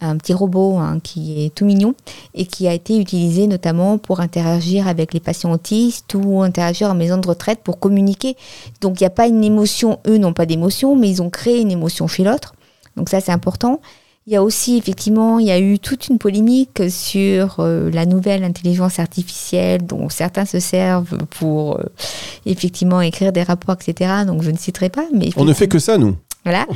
un 0.00 0.16
petit 0.16 0.32
robot 0.32 0.78
hein, 0.78 1.00
qui 1.02 1.44
est 1.44 1.54
tout 1.54 1.64
mignon 1.64 1.94
et 2.34 2.46
qui 2.46 2.68
a 2.68 2.72
été 2.72 2.98
utilisé 2.98 3.46
notamment 3.46 3.98
pour 3.98 4.20
interagir 4.20 4.86
avec 4.86 5.12
les 5.12 5.20
patients 5.20 5.52
autistes 5.52 6.14
ou 6.14 6.42
interagir 6.42 6.90
en 6.90 6.94
maison 6.94 7.18
de 7.18 7.26
retraite 7.26 7.60
pour 7.64 7.80
communiquer. 7.80 8.36
Donc 8.80 9.00
il 9.00 9.04
n'y 9.04 9.08
a 9.08 9.10
pas 9.10 9.26
une 9.26 9.42
émotion, 9.42 9.98
eux 10.06 10.18
n'ont 10.18 10.32
pas 10.32 10.46
d'émotion, 10.46 10.94
mais 10.96 11.08
ils 11.08 11.22
ont 11.22 11.30
créé 11.30 11.60
une 11.60 11.70
émotion 11.70 12.06
chez 12.06 12.24
l'autre. 12.24 12.54
Donc 12.96 13.08
ça 13.08 13.20
c'est 13.20 13.32
important. 13.32 13.80
Il 14.26 14.32
y 14.34 14.36
a 14.36 14.42
aussi 14.42 14.76
effectivement, 14.76 15.38
il 15.38 15.46
y 15.46 15.50
a 15.50 15.58
eu 15.58 15.78
toute 15.78 16.08
une 16.08 16.18
polémique 16.18 16.82
sur 16.90 17.56
euh, 17.60 17.90
la 17.90 18.04
nouvelle 18.04 18.44
intelligence 18.44 18.98
artificielle 18.98 19.86
dont 19.86 20.10
certains 20.10 20.44
se 20.44 20.60
servent 20.60 21.16
pour 21.38 21.78
euh, 21.78 21.84
effectivement 22.44 23.00
écrire 23.00 23.32
des 23.32 23.42
rapports, 23.42 23.76
etc. 23.80 24.24
Donc 24.26 24.42
je 24.42 24.50
ne 24.50 24.58
citerai 24.58 24.90
pas. 24.90 25.06
Mais 25.14 25.30
on 25.36 25.46
ne 25.46 25.54
fait 25.54 25.66
que 25.66 25.78
ça, 25.78 25.96
nous. 25.96 26.14
Voilà. 26.48 26.66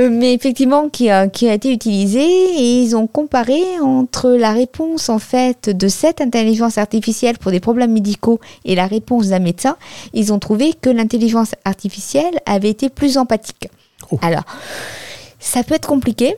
Euh, 0.00 0.08
mais 0.10 0.32
effectivement, 0.32 0.88
qui 0.88 1.10
a, 1.10 1.28
qui 1.28 1.48
a 1.48 1.52
été 1.52 1.70
utilisé 1.70 2.22
et 2.22 2.82
ils 2.82 2.96
ont 2.96 3.06
comparé 3.06 3.60
entre 3.82 4.30
la 4.30 4.52
réponse 4.52 5.10
en 5.10 5.18
fait 5.18 5.68
de 5.68 5.88
cette 5.88 6.22
intelligence 6.22 6.78
artificielle 6.78 7.36
pour 7.36 7.50
des 7.50 7.60
problèmes 7.60 7.92
médicaux 7.92 8.40
et 8.64 8.74
la 8.74 8.86
réponse 8.86 9.28
d'un 9.28 9.40
médecin. 9.40 9.76
Ils 10.14 10.32
ont 10.32 10.38
trouvé 10.38 10.72
que 10.72 10.88
l'intelligence 10.88 11.50
artificielle 11.64 12.40
avait 12.46 12.70
été 12.70 12.88
plus 12.88 13.18
empathique. 13.18 13.68
Oh. 14.10 14.18
Alors, 14.22 14.44
ça 15.38 15.62
peut 15.64 15.74
être 15.74 15.88
compliqué. 15.88 16.36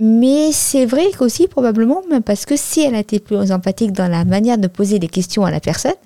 Mais 0.00 0.52
c'est 0.52 0.86
vrai 0.86 1.06
qu'aussi, 1.18 1.48
probablement, 1.48 2.02
parce 2.24 2.44
que 2.44 2.54
si 2.56 2.82
elle 2.82 2.94
a 2.94 3.00
été 3.00 3.18
plus 3.18 3.50
empathique 3.50 3.90
dans 3.90 4.06
la 4.06 4.24
manière 4.24 4.56
de 4.56 4.68
poser 4.68 5.00
des 5.00 5.08
questions 5.08 5.44
à 5.44 5.50
la 5.50 5.58
personne, 5.58 5.98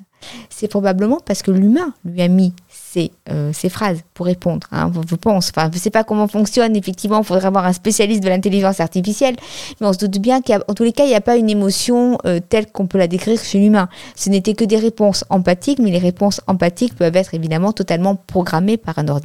C'est 0.54 0.68
probablement 0.68 1.18
parce 1.24 1.42
que 1.42 1.50
l'humain 1.50 1.94
lui 2.04 2.20
a 2.20 2.28
mis 2.28 2.52
ces, 2.68 3.10
euh, 3.30 3.52
phrases 3.70 4.00
pour 4.12 4.26
répondre. 4.26 4.66
Hein, 4.70 4.92
ne 4.94 5.78
sais 5.78 5.90
pas 5.90 6.04
comment 6.04 6.28
fonctionne. 6.28 6.76
Effectivement, 6.76 7.20
il 7.20 7.24
faudrait 7.24 7.46
avoir 7.46 7.64
un 7.64 7.72
spécialiste 7.72 8.22
de 8.22 8.28
l'intelligence 8.28 8.80
artificielle. 8.80 9.36
Mais 9.80 9.86
on 9.86 9.92
se 9.92 9.98
doute 9.98 10.18
bien 10.18 10.42
qu'en 10.42 10.74
tous 10.74 10.84
les 10.84 10.92
cas, 10.92 11.04
il 11.04 11.08
n'y 11.08 11.14
a 11.14 11.20
pas 11.22 11.36
une 11.36 11.48
émotion 11.48 12.18
euh, 12.26 12.38
telle 12.46 12.70
qu'on 12.70 12.86
peut 12.86 12.98
la 12.98 13.06
décrire 13.06 13.42
chez 13.42 13.58
l'humain. 13.58 13.88
Ce 14.14 14.28
n'était 14.28 14.54
que 14.54 14.64
des 14.64 14.76
réponses 14.76 15.24
empathiques, 15.30 15.78
mais 15.78 15.90
les 15.90 15.98
réponses 15.98 16.42
empathiques 16.46 16.94
peuvent 16.94 17.16
être 17.16 17.34
évidemment 17.34 17.72
totalement 17.72 18.14
programmées 18.14 18.78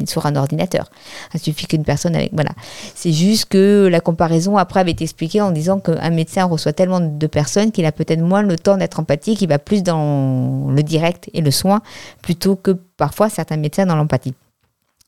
sur 0.06 0.26
un 0.26 0.36
ordinateur. 0.36 0.90
Il 1.34 1.40
suffit 1.40 1.68
qu'une 1.68 1.84
personne 1.84 2.16
avec. 2.16 2.32
Voilà. 2.34 2.52
C'est 2.96 3.12
juste 3.12 3.46
que 3.46 3.88
la 3.92 4.00
comparaison 4.00 4.58
après 4.58 4.80
avait 4.80 4.92
été 4.92 5.04
expliquée 5.04 5.42
en 5.42 5.52
disant 5.52 5.80
qu'un 5.80 6.10
médecin 6.10 6.46
reçoit 6.46 6.74
tellement 6.74 7.02
de 7.02 7.28
personnes 7.28 7.72
qu'il 7.72 7.86
a 7.86 7.92
peut-être 7.92 8.22
moins 8.22 8.44
le 8.44 8.58
temps 8.58 8.78
d'être 8.78 9.00
empathique, 9.00 9.42
il 9.42 9.50
va 9.50 9.60
plus 9.60 9.84
dans 9.84 10.70
le 10.70 10.84
direct 10.84 11.17
et 11.34 11.42
le 11.42 11.52
soin 11.52 11.82
plutôt 12.22 12.56
que 12.56 12.72
parfois 12.72 13.30
certains 13.30 13.58
médecins 13.58 13.86
dans 13.86 13.96
l'empathie. 13.96 14.34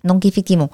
Donc 0.03 0.25
effectivement. 0.25 0.69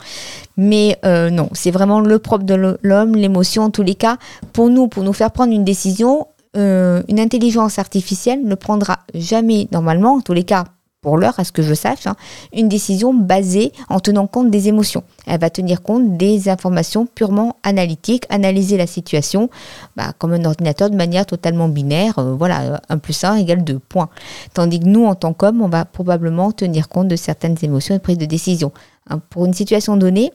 Mais 0.57 0.99
euh, 1.03 1.29
non, 1.29 1.49
c'est 1.53 1.71
vraiment 1.71 1.99
le 1.99 2.19
propre 2.19 2.43
de 2.43 2.77
l'homme, 2.81 3.15
l'émotion 3.15 3.63
en 3.63 3.69
tous 3.71 3.81
les 3.81 3.95
cas. 3.95 4.17
Pour 4.53 4.69
nous, 4.69 4.87
pour 4.87 5.03
nous 5.03 5.13
faire 5.13 5.31
prendre 5.31 5.51
une 5.51 5.63
décision, 5.63 6.27
euh, 6.55 7.01
une 7.07 7.19
intelligence 7.19 7.79
artificielle 7.79 8.43
ne 8.43 8.55
prendra 8.55 8.99
jamais, 9.13 9.67
normalement, 9.71 10.13
en 10.13 10.21
tous 10.21 10.33
les 10.33 10.43
cas, 10.43 10.65
pour 11.05 11.19
l'heure, 11.19 11.39
à 11.39 11.43
ce 11.43 11.51
que 11.51 11.61
je 11.61 11.75
sache, 11.75 12.07
hein, 12.07 12.15
une 12.51 12.67
décision 12.67 13.13
basée 13.13 13.71
en 13.89 13.99
tenant 13.99 14.25
compte 14.25 14.49
des 14.49 14.69
émotions. 14.69 15.03
Elle 15.27 15.39
va 15.39 15.51
tenir 15.51 15.83
compte 15.83 16.17
des 16.17 16.49
informations 16.49 17.05
purement 17.05 17.57
analytiques, 17.61 18.25
analyser 18.29 18.75
la 18.75 18.87
situation 18.87 19.51
bah, 19.95 20.13
comme 20.17 20.33
un 20.33 20.43
ordinateur 20.45 20.89
de 20.89 20.95
manière 20.95 21.27
totalement 21.27 21.67
binaire. 21.67 22.17
Euh, 22.17 22.33
voilà, 22.33 22.81
1 22.89 22.97
plus 22.97 23.23
1 23.23 23.35
égale 23.35 23.63
2 23.63 23.77
points. 23.77 24.09
Tandis 24.55 24.79
que 24.79 24.85
nous, 24.85 25.05
en 25.05 25.13
tant 25.13 25.33
qu'hommes, 25.33 25.61
on 25.61 25.67
va 25.67 25.85
probablement 25.85 26.51
tenir 26.51 26.89
compte 26.89 27.07
de 27.07 27.15
certaines 27.15 27.57
émotions 27.61 27.93
et 27.93 27.99
prise 27.99 28.17
de 28.17 28.25
décision. 28.25 28.71
Hein, 29.07 29.19
pour 29.29 29.45
une 29.45 29.53
situation 29.53 29.97
donnée, 29.97 30.31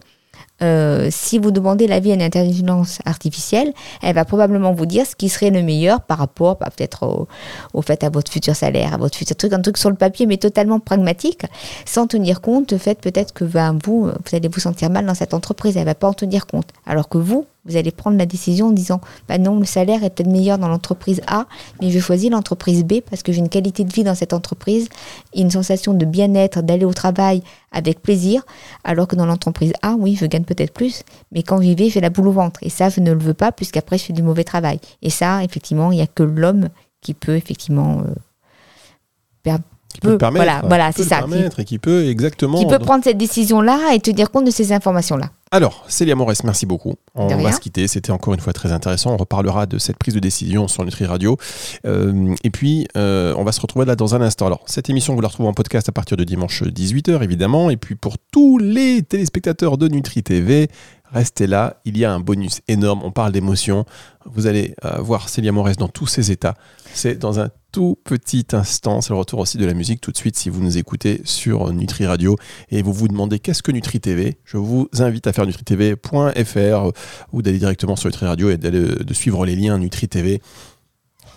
euh, 0.62 1.08
si 1.10 1.38
vous 1.38 1.50
demandez 1.50 1.86
l'avis 1.86 2.12
à 2.12 2.14
une 2.14 2.22
intelligence 2.22 2.98
artificielle, 3.04 3.72
elle 4.02 4.14
va 4.14 4.24
probablement 4.24 4.72
vous 4.72 4.86
dire 4.86 5.06
ce 5.06 5.16
qui 5.16 5.28
serait 5.28 5.50
le 5.50 5.62
meilleur 5.62 6.02
par 6.02 6.18
rapport 6.18 6.56
bah, 6.56 6.68
peut-être 6.74 7.26
au, 7.72 7.82
fait 7.82 8.04
à 8.04 8.10
votre 8.10 8.30
futur 8.30 8.54
salaire, 8.54 8.94
à 8.94 8.96
votre 8.96 9.16
futur 9.16 9.36
truc, 9.36 9.52
un 9.52 9.60
truc 9.60 9.78
sur 9.78 9.90
le 9.90 9.96
papier 9.96 10.26
mais 10.26 10.36
totalement 10.36 10.80
pragmatique, 10.80 11.42
sans 11.86 12.06
tenir 12.06 12.40
compte 12.40 12.68
du 12.68 12.78
fait 12.78 13.00
peut-être 13.00 13.32
que 13.32 13.44
ben, 13.44 13.78
vous, 13.84 14.06
vous 14.06 14.36
allez 14.36 14.48
vous 14.48 14.60
sentir 14.60 14.90
mal 14.90 15.06
dans 15.06 15.14
cette 15.14 15.34
entreprise, 15.34 15.76
elle 15.76 15.86
va 15.86 15.94
pas 15.94 16.08
en 16.08 16.14
tenir 16.14 16.46
compte. 16.46 16.68
Alors 16.86 17.08
que 17.08 17.18
vous, 17.18 17.46
vous 17.66 17.76
allez 17.76 17.90
prendre 17.90 18.16
la 18.16 18.26
décision 18.26 18.68
en 18.68 18.72
disant 18.72 19.00
bah 19.28 19.38
non, 19.38 19.58
le 19.58 19.66
salaire 19.66 20.02
est 20.02 20.10
peut-être 20.10 20.30
meilleur 20.30 20.58
dans 20.58 20.68
l'entreprise 20.68 21.20
A, 21.26 21.46
mais 21.80 21.90
je 21.90 21.98
choisis 21.98 22.30
l'entreprise 22.30 22.84
B 22.84 23.00
parce 23.08 23.22
que 23.22 23.32
j'ai 23.32 23.38
une 23.38 23.48
qualité 23.48 23.84
de 23.84 23.92
vie 23.92 24.04
dans 24.04 24.14
cette 24.14 24.32
entreprise 24.32 24.88
une 25.34 25.50
sensation 25.50 25.94
de 25.94 26.04
bien-être, 26.04 26.62
d'aller 26.62 26.84
au 26.84 26.92
travail 26.92 27.42
avec 27.72 28.02
plaisir, 28.02 28.42
alors 28.82 29.06
que 29.06 29.14
dans 29.14 29.26
l'entreprise 29.26 29.72
A, 29.82 29.94
oui, 29.98 30.16
je 30.16 30.26
gagne 30.26 30.44
peut-être 30.54 30.72
plus, 30.72 31.02
mais 31.32 31.42
quand 31.42 31.60
j'y 31.60 31.74
vais, 31.74 31.90
j'ai 31.90 32.00
la 32.00 32.10
boule 32.10 32.28
au 32.28 32.32
ventre. 32.32 32.60
Et 32.62 32.70
ça, 32.70 32.88
je 32.88 33.00
ne 33.00 33.12
le 33.12 33.18
veux 33.18 33.34
pas 33.34 33.52
puisqu'après, 33.52 33.98
je 33.98 34.04
fais 34.04 34.12
du 34.12 34.22
mauvais 34.22 34.44
travail. 34.44 34.80
Et 35.02 35.10
ça, 35.10 35.44
effectivement, 35.44 35.92
il 35.92 35.96
n'y 35.96 36.02
a 36.02 36.06
que 36.06 36.22
l'homme 36.22 36.68
qui 37.00 37.14
peut 37.14 37.36
effectivement 37.36 38.02
euh, 38.02 39.56
qui 39.92 40.00
peut, 40.00 40.18
permettre, 40.18 40.44
voilà, 40.44 40.62
voilà 40.66 40.92
c'est 40.92 41.02
ça, 41.02 41.22
qui, 41.22 41.60
et 41.60 41.64
qui 41.64 41.78
peut 41.78 42.06
exactement 42.06 42.58
qui 42.58 42.66
peut 42.66 42.78
prendre 42.78 43.02
cette 43.02 43.18
décision 43.18 43.60
là 43.60 43.92
et 43.92 43.98
tenir 43.98 44.30
compte 44.30 44.44
de 44.44 44.50
ces 44.52 44.72
informations 44.72 45.16
là. 45.16 45.30
Alors, 45.52 45.84
Célia 45.88 46.14
Morès, 46.14 46.44
merci 46.44 46.64
beaucoup. 46.64 46.94
On 47.16 47.26
va 47.42 47.50
se 47.50 47.58
quitter. 47.58 47.88
C'était 47.88 48.12
encore 48.12 48.34
une 48.34 48.40
fois 48.40 48.52
très 48.52 48.70
intéressant. 48.70 49.14
On 49.14 49.16
reparlera 49.16 49.66
de 49.66 49.78
cette 49.78 49.96
prise 49.96 50.14
de 50.14 50.20
décision 50.20 50.68
sur 50.68 50.84
Nutri 50.84 51.06
Radio. 51.06 51.38
Euh, 51.86 52.36
et 52.44 52.50
puis, 52.50 52.86
euh, 52.96 53.34
on 53.36 53.42
va 53.42 53.50
se 53.50 53.60
retrouver 53.60 53.84
là 53.84 53.96
dans 53.96 54.14
un 54.14 54.20
instant. 54.20 54.46
Alors, 54.46 54.62
cette 54.66 54.88
émission, 54.90 55.12
vous 55.16 55.20
la 55.20 55.26
retrouvez 55.26 55.48
en 55.48 55.52
podcast 55.52 55.88
à 55.88 55.92
partir 55.92 56.16
de 56.16 56.22
dimanche 56.22 56.62
18h, 56.62 57.24
évidemment. 57.24 57.68
Et 57.68 57.76
puis, 57.76 57.96
pour 57.96 58.16
tous 58.30 58.58
les 58.58 59.02
téléspectateurs 59.02 59.76
de 59.76 59.88
Nutri 59.88 60.22
TV, 60.22 60.68
restez 61.10 61.48
là. 61.48 61.80
Il 61.84 61.98
y 61.98 62.04
a 62.04 62.12
un 62.12 62.20
bonus 62.20 62.60
énorme. 62.68 63.00
On 63.02 63.10
parle 63.10 63.32
d'émotion. 63.32 63.86
Vous 64.26 64.46
allez 64.46 64.76
euh, 64.84 64.98
voir 65.00 65.28
Célia 65.28 65.50
Morès 65.50 65.76
dans 65.76 65.88
tous 65.88 66.06
ses 66.06 66.30
états. 66.30 66.54
C'est 66.94 67.18
dans 67.18 67.40
un 67.40 67.48
tout 67.72 67.96
petit 68.04 68.46
instant. 68.52 69.00
C'est 69.00 69.12
le 69.12 69.18
retour 69.18 69.38
aussi 69.38 69.58
de 69.58 69.66
la 69.66 69.74
musique 69.74 70.00
tout 70.00 70.12
de 70.12 70.16
suite 70.16 70.36
si 70.36 70.50
vous 70.50 70.62
nous 70.62 70.78
écoutez 70.78 71.20
sur 71.24 71.72
Nutri 71.72 72.06
Radio 72.06 72.36
et 72.70 72.82
vous 72.82 72.92
vous 72.92 73.08
demandez 73.08 73.38
qu'est-ce 73.38 73.62
que 73.62 73.72
Nutri 73.72 74.00
TV. 74.00 74.38
Je 74.44 74.56
vous 74.56 74.88
invite 74.98 75.26
à 75.26 75.32
faire 75.32 75.46
nutritv.fr 75.46 76.92
ou 77.32 77.42
d'aller 77.42 77.58
directement 77.58 77.96
sur 77.96 78.08
Nutri 78.08 78.26
Radio 78.26 78.50
et 78.50 78.56
de 78.56 79.14
suivre 79.14 79.46
les 79.46 79.56
liens 79.56 79.78
Nutri 79.78 80.08
TV. 80.08 80.40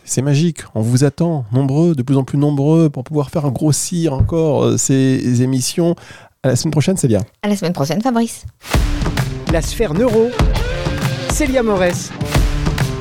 C'est 0.05 0.21
magique, 0.21 0.63
on 0.75 0.81
vous 0.81 1.05
attend 1.05 1.45
nombreux, 1.53 1.95
de 1.95 2.03
plus 2.03 2.17
en 2.17 2.25
plus 2.25 2.37
nombreux 2.37 2.89
pour 2.89 3.05
pouvoir 3.05 3.29
faire 3.29 3.49
grossir 3.51 4.13
encore 4.13 4.63
euh, 4.65 4.77
ces 4.77 5.41
émissions. 5.41 5.95
À 6.43 6.49
la 6.49 6.55
semaine 6.57 6.71
prochaine, 6.71 6.97
Célia. 6.97 7.21
À 7.41 7.47
la 7.47 7.55
semaine 7.55 7.71
prochaine, 7.71 8.01
Fabrice. 8.01 8.45
La 9.53 9.61
sphère 9.61 9.93
neuro, 9.93 10.29
Célia 11.31 11.63
Morès 11.63 12.11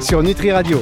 sur 0.00 0.22
Nutri 0.22 0.52
Radio. 0.52 0.70